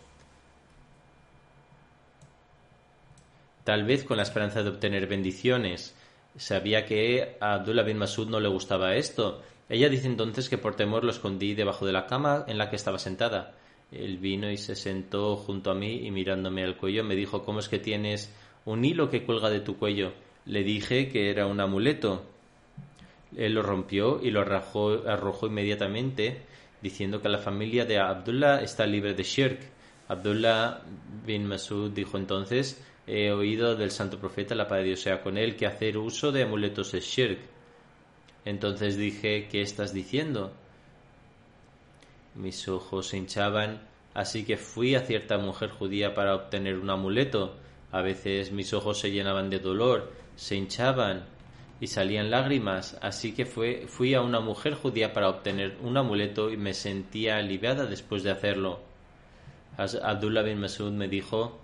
[3.63, 5.95] Tal vez con la esperanza de obtener bendiciones.
[6.35, 9.41] Sabía que a Abdullah bin Masud no le gustaba esto.
[9.69, 12.75] Ella dice entonces que por temor lo escondí debajo de la cama en la que
[12.75, 13.53] estaba sentada.
[13.91, 17.59] Él vino y se sentó junto a mí y mirándome al cuello me dijo ¿Cómo
[17.59, 18.33] es que tienes
[18.65, 20.13] un hilo que cuelga de tu cuello?
[20.45, 22.25] Le dije que era un amuleto.
[23.35, 26.41] Él lo rompió y lo arrojó, inmediatamente
[26.81, 29.59] diciendo que la familia de Abdullah está libre de shirk.
[30.07, 30.81] Abdullah
[31.25, 35.37] bin Masud dijo entonces He oído del santo profeta, la paz de Dios sea con
[35.37, 37.39] él, que hacer uso de amuletos es shirk.
[38.45, 40.53] Entonces dije, ¿qué estás diciendo?
[42.35, 43.81] Mis ojos se hinchaban,
[44.13, 47.55] así que fui a cierta mujer judía para obtener un amuleto.
[47.91, 51.25] A veces mis ojos se llenaban de dolor, se hinchaban
[51.79, 56.57] y salían lágrimas, así que fui a una mujer judía para obtener un amuleto y
[56.57, 58.79] me sentía aliviada después de hacerlo.
[59.77, 61.59] Abdullah bin Masud me dijo,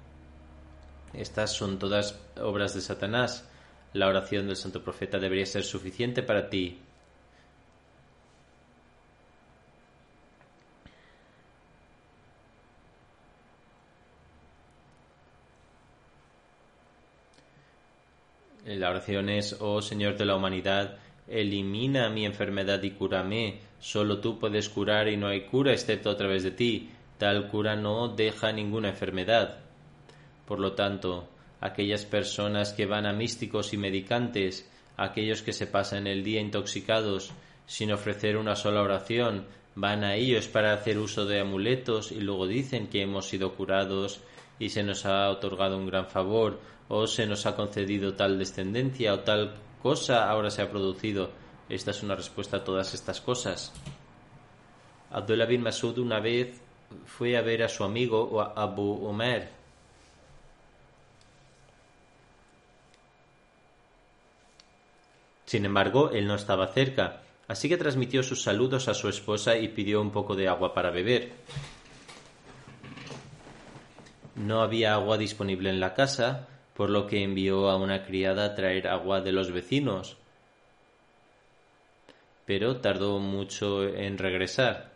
[1.13, 3.49] estas son todas obras de Satanás.
[3.93, 6.79] La oración del santo profeta debería ser suficiente para ti.
[18.75, 23.61] La oración es, oh Señor de la humanidad, elimina mi enfermedad y cúrame.
[23.79, 26.89] Solo tú puedes curar y no hay cura excepto a través de ti.
[27.17, 29.59] Tal cura no deja ninguna enfermedad.
[30.45, 31.29] Por lo tanto,
[31.61, 37.31] aquellas personas que van a místicos y medicantes, aquellos que se pasan el día intoxicados
[37.65, 39.45] sin ofrecer una sola oración,
[39.75, 44.19] van a ellos para hacer uso de amuletos y luego dicen que hemos sido curados
[44.59, 49.13] y se nos ha otorgado un gran favor o se nos ha concedido tal descendencia
[49.13, 51.29] o tal cosa ahora se ha producido.
[51.69, 53.73] Esta es una respuesta a todas estas cosas.
[55.11, 56.59] Abdullah bin Masud una vez
[57.05, 59.49] fue a ver a su amigo Abu Omer.
[65.45, 69.69] Sin embargo, él no estaba cerca, así que transmitió sus saludos a su esposa y
[69.69, 71.31] pidió un poco de agua para beber.
[74.37, 78.55] No había agua disponible en la casa, por lo que envió a una criada a
[78.55, 80.17] traer agua de los vecinos.
[82.45, 84.89] pero tardó mucho en regresar.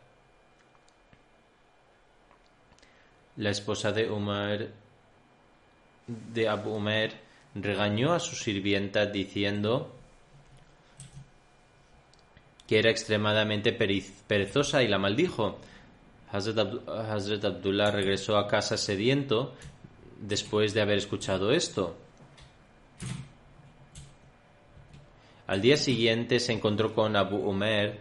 [3.35, 4.69] La esposa de Umar
[6.07, 6.81] de Abu
[7.55, 9.93] regañó a su sirvienta diciendo
[12.67, 15.59] que era extremadamente perezosa y la maldijo.
[16.31, 19.53] Hazrat, Abdullah regresó a casa sediento
[20.19, 21.95] después de haber escuchado esto.
[25.47, 27.99] Al día siguiente se encontró con Abu Umer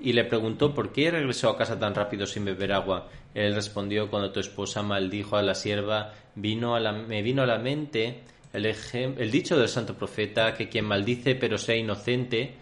[0.00, 3.08] y le preguntó por qué regresó a casa tan rápido sin beber agua.
[3.34, 7.46] Él respondió cuando tu esposa maldijo a la sierva, vino a la, me vino a
[7.46, 8.22] la mente
[8.56, 12.54] el dicho del santo profeta que quien maldice pero sea inocente,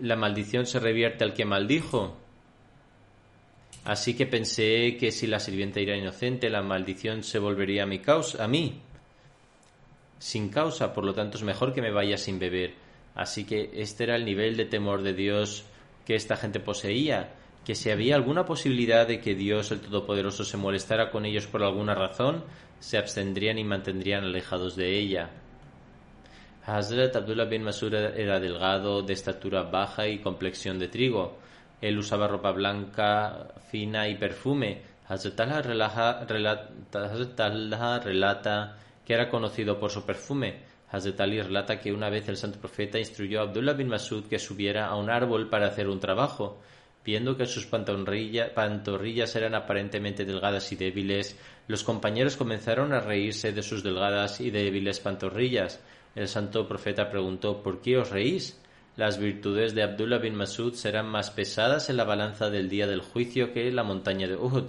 [0.00, 2.16] la maldición se revierte al que maldijo.
[3.84, 7.98] Así que pensé que si la sirvienta era inocente, la maldición se volvería a mi
[7.98, 8.80] causa, a mí.
[10.18, 12.74] Sin causa, por lo tanto es mejor que me vaya sin beber.
[13.14, 15.64] Así que este era el nivel de temor de Dios
[16.06, 20.56] que esta gente poseía, que si había alguna posibilidad de que Dios el Todopoderoso se
[20.56, 22.44] molestara con ellos por alguna razón,
[22.78, 25.30] se abstendrían y mantendrían alejados de ella.
[26.64, 31.38] Hazrat Abdullah bin Masud era delgado, de estatura baja y complexión de trigo.
[31.82, 34.80] Él usaba ropa blanca, fina y perfume.
[35.08, 35.40] Hazrat
[38.04, 40.60] relata que era conocido por su perfume.
[40.92, 44.38] Hazrat Ali relata que una vez el santo profeta instruyó a Abdullah bin Masud que
[44.38, 46.60] subiera a un árbol para hacer un trabajo.
[47.04, 53.62] Viendo que sus pantorrillas eran aparentemente delgadas y débiles, los compañeros comenzaron a reírse de
[53.62, 55.80] sus delgadas y débiles pantorrillas.
[56.14, 58.61] El santo profeta preguntó ¿Por qué os reís?
[58.94, 63.00] Las virtudes de Abdullah bin Masud serán más pesadas en la balanza del día del
[63.00, 64.64] juicio que la montaña de Uhud.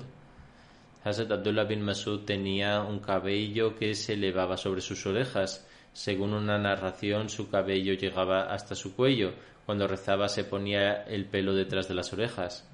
[1.04, 5.68] Hazrat Abdullah bin Masud tenía un cabello que se elevaba sobre sus orejas.
[5.92, 9.34] Según una narración, su cabello llegaba hasta su cuello.
[9.66, 12.66] Cuando rezaba se ponía el pelo detrás de las orejas.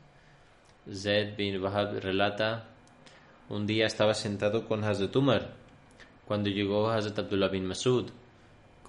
[0.93, 2.67] Zaid bin Wahab relata,
[3.49, 5.49] un día estaba sentado con Hazrat Umar,
[6.25, 8.11] cuando llegó Hazrat Abdullah bin Masud.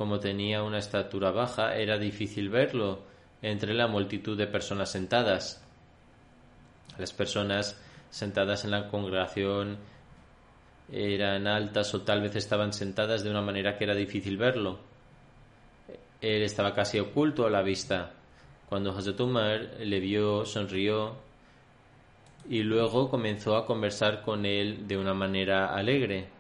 [0.01, 3.01] Como tenía una estatura baja, era difícil verlo
[3.43, 5.63] entre la multitud de personas sentadas.
[6.97, 7.79] Las personas
[8.09, 9.77] sentadas en la congregación
[10.91, 14.79] eran altas o tal vez estaban sentadas de una manera que era difícil verlo.
[16.23, 18.15] Él estaba casi oculto a la vista.
[18.71, 21.15] Cuando Hazrat Umar le vio, sonrió
[22.49, 26.40] y luego comenzó a conversar con él de una manera alegre.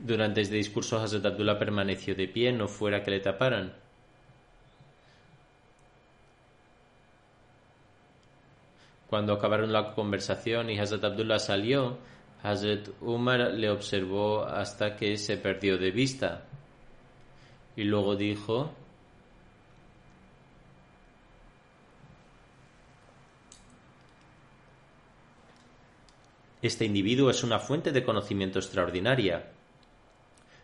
[0.00, 3.72] Durante este discurso, Hazrat Abdullah permaneció de pie, no fuera que le taparan.
[9.08, 11.98] Cuando acabaron la conversación y Hazrat Abdullah salió,
[12.42, 16.44] Hazrat Umar le observó hasta que se perdió de vista.
[17.74, 18.72] Y luego dijo,
[26.60, 29.52] Este individuo es una fuente de conocimiento extraordinaria.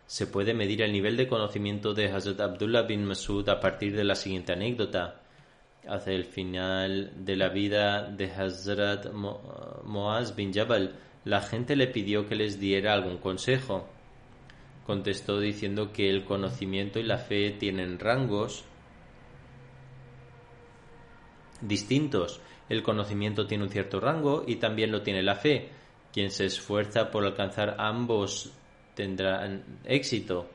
[0.07, 4.05] Se puede medir el nivel de conocimiento de Hazrat Abdullah bin Masud a partir de
[4.05, 5.21] la siguiente anécdota
[5.89, 10.95] hacia el final de la vida de Hazrat Moaz bin Jabal,
[11.25, 13.89] la gente le pidió que les diera algún consejo.
[14.87, 18.65] Contestó diciendo que el conocimiento y la fe tienen rangos
[21.63, 22.41] distintos.
[22.69, 25.71] El conocimiento tiene un cierto rango y también lo tiene la fe.
[26.13, 28.53] Quien se esfuerza por alcanzar ambos
[28.95, 29.49] tendrá
[29.84, 30.49] éxito.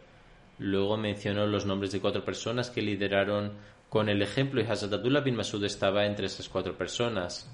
[0.60, 3.54] Luego mencionó los nombres de cuatro personas que lideraron
[3.90, 7.50] con el ejemplo y Hazrat Abdullah bin Masud estaba entre esas cuatro personas.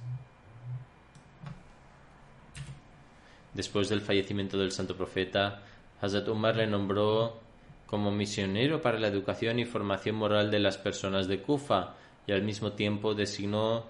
[3.54, 5.62] Después del fallecimiento del santo profeta,
[6.02, 7.40] Hazrat Umar le nombró
[7.86, 11.94] como misionero para la educación y formación moral de las personas de Kufa
[12.28, 13.86] y al mismo tiempo designó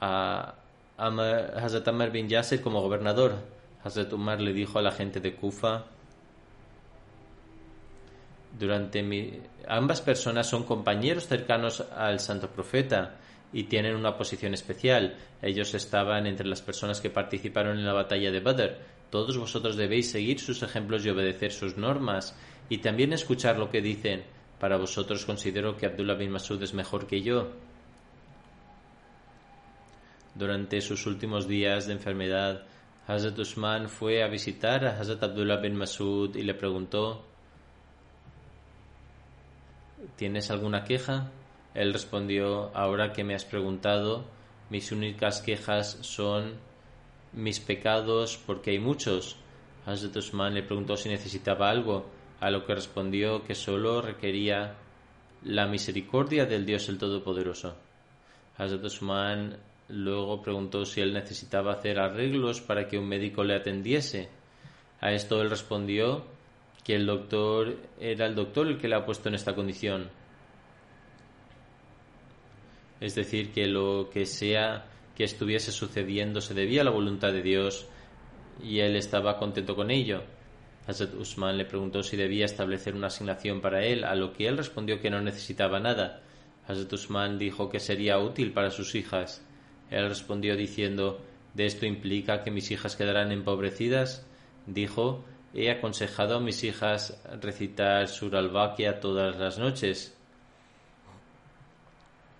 [0.00, 0.54] a
[0.96, 3.34] Hazrat Amr bin Yasser como gobernador.
[3.84, 5.84] Hazrat Umar le dijo a la gente de Kufa
[8.58, 9.40] durante mi...
[9.66, 13.16] ambas personas son compañeros cercanos al santo profeta
[13.52, 15.16] y tienen una posición especial.
[15.40, 18.78] Ellos estaban entre las personas que participaron en la batalla de Badr.
[19.10, 22.36] Todos vosotros debéis seguir sus ejemplos y obedecer sus normas
[22.68, 24.24] y también escuchar lo que dicen.
[24.58, 27.50] Para vosotros considero que Abdullah bin Masud es mejor que yo.
[30.34, 32.62] Durante sus últimos días de enfermedad,
[33.06, 37.24] Hazrat Usman fue a visitar a Hazrat Abdullah bin Masud y le preguntó
[40.16, 41.30] ¿Tienes alguna queja?
[41.74, 44.24] Él respondió, ahora que me has preguntado,
[44.68, 46.54] mis únicas quejas son
[47.32, 49.36] mis pecados porque hay muchos.
[49.86, 52.06] Hazrat Usman le preguntó si necesitaba algo,
[52.40, 54.74] a lo que respondió que solo requería
[55.44, 57.76] la misericordia del Dios el Todopoderoso.
[58.58, 59.56] Hazrat Usman
[59.88, 64.28] luego preguntó si él necesitaba hacer arreglos para que un médico le atendiese.
[65.00, 66.24] A esto él respondió
[66.84, 70.10] que el doctor era el doctor el que le ha puesto en esta condición.
[73.00, 77.42] Es decir, que lo que sea que estuviese sucediendo se debía a la voluntad de
[77.42, 77.86] Dios
[78.62, 80.22] y él estaba contento con ello.
[80.86, 84.56] Hazrat Usman le preguntó si debía establecer una asignación para él, a lo que él
[84.56, 86.22] respondió que no necesitaba nada.
[86.66, 89.44] Hazrat Usman dijo que sería útil para sus hijas.
[89.92, 91.20] Él respondió diciendo
[91.54, 94.26] ¿De esto implica que mis hijas quedarán empobrecidas?
[94.66, 95.24] Dijo
[95.54, 98.50] He aconsejado a mis hijas recitar Sur al
[99.00, 100.16] todas las noches.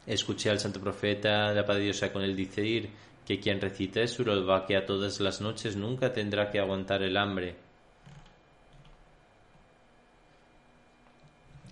[0.06, 2.88] Escuché al santo profeta, la Padre Dios con él decir
[3.26, 7.56] que quien recite Sur al todas las noches nunca tendrá que aguantar el hambre.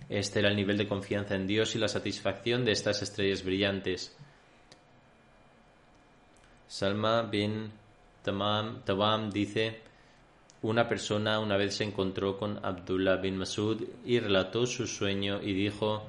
[0.09, 4.15] Este era el nivel de confianza en Dios y la satisfacción de estas estrellas brillantes.
[6.71, 7.69] Salma bin
[8.23, 9.81] Tamam, dice,
[10.61, 15.51] una persona una vez se encontró con Abdullah bin Masud y relató su sueño y
[15.51, 16.03] dijo,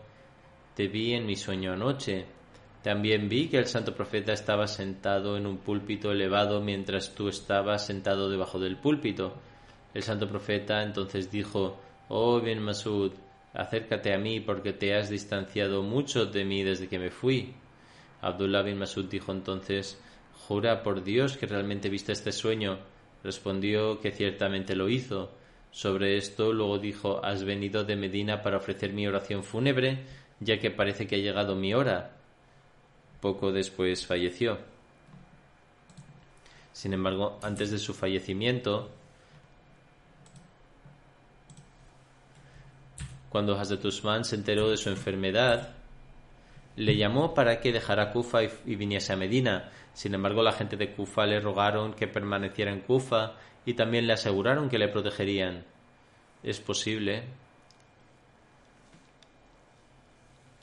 [0.77, 2.27] te vi en mi sueño anoche.
[2.81, 7.85] También vi que el santo profeta estaba sentado en un púlpito elevado mientras tú estabas
[7.85, 9.35] sentado debajo del púlpito.
[9.93, 11.77] El santo profeta entonces dijo,
[12.09, 13.11] Oh bin Masud,
[13.53, 17.53] acércate a mí porque te has distanciado mucho de mí desde que me fui.
[18.21, 20.01] Abdullah bin Masud dijo entonces,
[20.61, 22.79] Por Dios que realmente viste este sueño.
[23.25, 25.31] Respondió que ciertamente lo hizo.
[25.71, 30.05] Sobre esto luego dijo, Has venido de Medina para ofrecer mi oración fúnebre,
[30.41, 32.11] ya que parece que ha llegado mi hora.
[33.21, 34.59] Poco después falleció.
[36.73, 38.91] Sin embargo, antes de su fallecimiento,
[43.33, 45.71] Cuando Hazrat Usman se enteró de su enfermedad,
[46.77, 49.71] le llamó para que dejara Kufa y, viniese a Medina.
[49.93, 53.35] Sin embargo, la gente de Kufa le rogaron que permaneciera en Kufa
[53.67, 55.65] y también le aseguraron que le protegerían.
[56.43, 57.25] Es posible.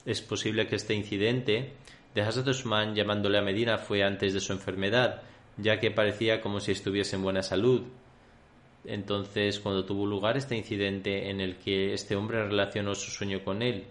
[0.06, 1.74] Es posible que este incidente
[2.16, 5.22] de Hazrat Usman llamándole a Medina fue antes de su enfermedad,
[5.58, 7.84] ya que parecía como si estuviese en buena salud.
[8.86, 13.62] Entonces, cuando tuvo lugar este incidente en el que este hombre relacionó su sueño con
[13.62, 13.86] él,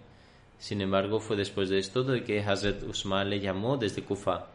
[0.59, 4.47] sin embargo, fue después de esto de que Hazrat Usman le llamó desde Kufa.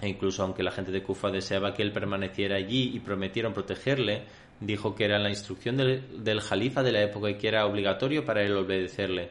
[0.00, 4.24] E incluso aunque la gente de Kufa deseaba que él permaneciera allí y prometieron protegerle,
[4.58, 8.42] dijo que era la instrucción del, jalifa de la época y que era obligatorio para
[8.42, 9.30] él obedecerle.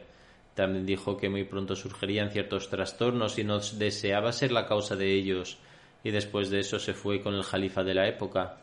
[0.54, 5.12] También dijo que muy pronto surgirían ciertos trastornos y no deseaba ser la causa de
[5.12, 5.58] ellos
[6.02, 8.56] y después de eso se fue con el jalifa de la época.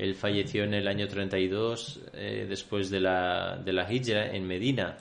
[0.00, 4.96] Él falleció en el año 32 eh, después de la, de la hijra en Medina.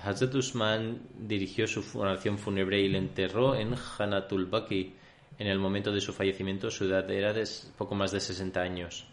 [0.00, 4.94] Hazrat Usman dirigió su oración fúnebre y le enterró en Hanatul Baki.
[5.36, 7.44] En el momento de su fallecimiento su edad era de
[7.76, 9.04] poco más de 60 años.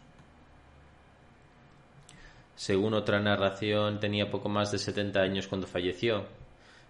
[2.54, 6.28] Según otra narración, tenía poco más de 70 años cuando falleció.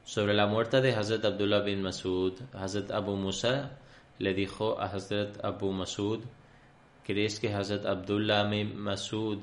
[0.03, 3.79] Sobre la muerte de Hazrat Abdullah bin Masud, Hazrat Abu Musa
[4.19, 6.19] le dijo a Hazrat Abu Masud,
[7.03, 8.43] ¿crees que Hazrat Abdullah
[8.75, 9.39] Masud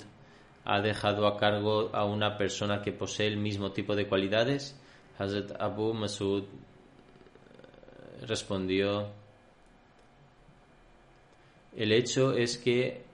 [0.65, 4.79] ha dejado a cargo a una persona que posee el mismo tipo de cualidades?
[5.19, 6.45] Hazrat Abu Masud
[8.27, 9.09] respondió,
[11.75, 13.05] el hecho es que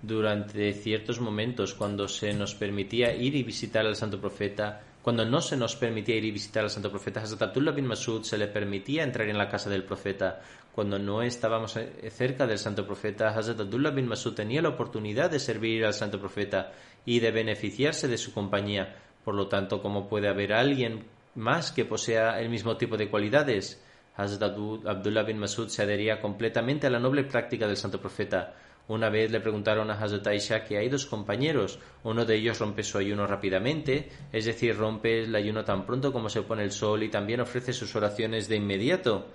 [0.00, 5.40] durante ciertos momentos cuando se nos permitía ir y visitar al santo profeta, cuando no
[5.40, 8.46] se nos permitía ir y visitar al santo profeta Hazrat Abdullah bin Masud, se le
[8.46, 10.40] permitía entrar en la casa del profeta.
[10.72, 15.28] Cuando no estábamos eh, cerca del santo profeta, Hazrat Abdullah bin Masud tenía la oportunidad
[15.28, 16.70] de servir al santo profeta
[17.04, 18.94] y de beneficiarse de su compañía.
[19.24, 23.82] Por lo tanto, ¿cómo puede haber alguien más que posea el mismo tipo de cualidades?
[24.14, 28.54] Hazrat Abdullah bin Masud se adhería completamente a la noble práctica del santo profeta.
[28.88, 31.78] Una vez le preguntaron a Hazrat Aisha que hay dos compañeros.
[32.02, 36.28] Uno de ellos rompe su ayuno rápidamente, es decir, rompe el ayuno tan pronto como
[36.28, 39.26] se pone el sol y también ofrece sus oraciones de inmediato.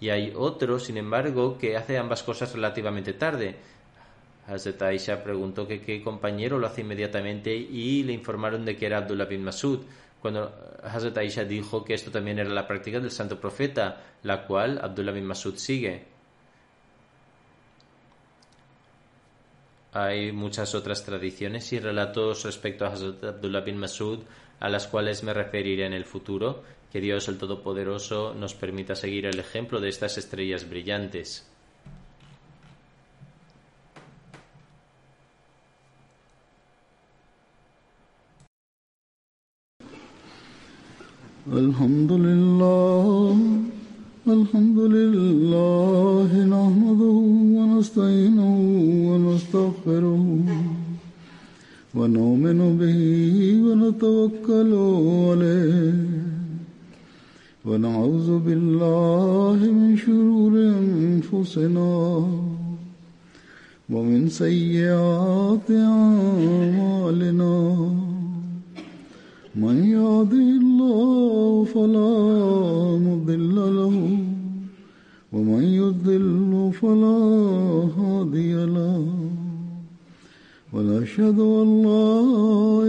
[0.00, 3.56] Y hay otro, sin embargo, que hace ambas cosas relativamente tarde.
[4.46, 8.98] Hazrat Aisha preguntó que qué compañero lo hace inmediatamente y le informaron de que era
[8.98, 9.80] Abdullah bin Masud.
[10.22, 10.52] Cuando
[10.82, 15.12] Hazrat Aisha dijo que esto también era la práctica del santo profeta, la cual Abdullah
[15.12, 16.04] bin Masud sigue.
[19.92, 24.20] hay muchas otras tradiciones y relatos respecto a Hazrat Abdullah bin Masud
[24.60, 26.62] a las cuales me referiré en el futuro.
[26.92, 31.46] Que Dios el Todopoderoso nos permita seguir el ejemplo de estas estrellas brillantes.
[41.50, 43.36] الحمد لله
[44.28, 47.16] الحمد لله نحمده
[51.94, 53.00] ونؤمن به
[53.64, 54.72] ونتوكل
[55.26, 55.94] عليه.
[57.66, 61.92] ونعوذ بالله من شرور أنفسنا
[63.90, 67.56] ومن سيئات أعمالنا.
[69.56, 72.14] من يهده الله فلا
[73.06, 73.96] مضل له
[75.32, 77.20] ومن يضل فلا
[77.98, 79.19] هادي له.
[80.74, 82.20] ونشهد أن لا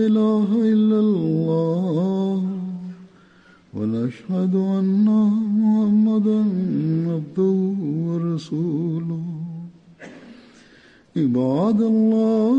[0.08, 2.44] إله إلا الله.
[3.74, 5.06] ونشهد أن
[5.62, 6.40] محمدا
[7.12, 7.58] عبده
[8.08, 9.24] ورسوله.
[11.18, 12.58] عباد الله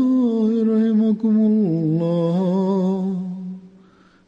[0.73, 3.15] رحمكم الله.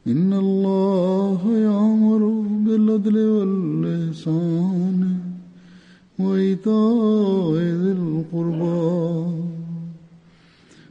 [0.06, 2.22] إن الله يأمر
[2.66, 5.00] بالعدل والإحسان
[6.18, 9.25] وإيتاء ذي القربى.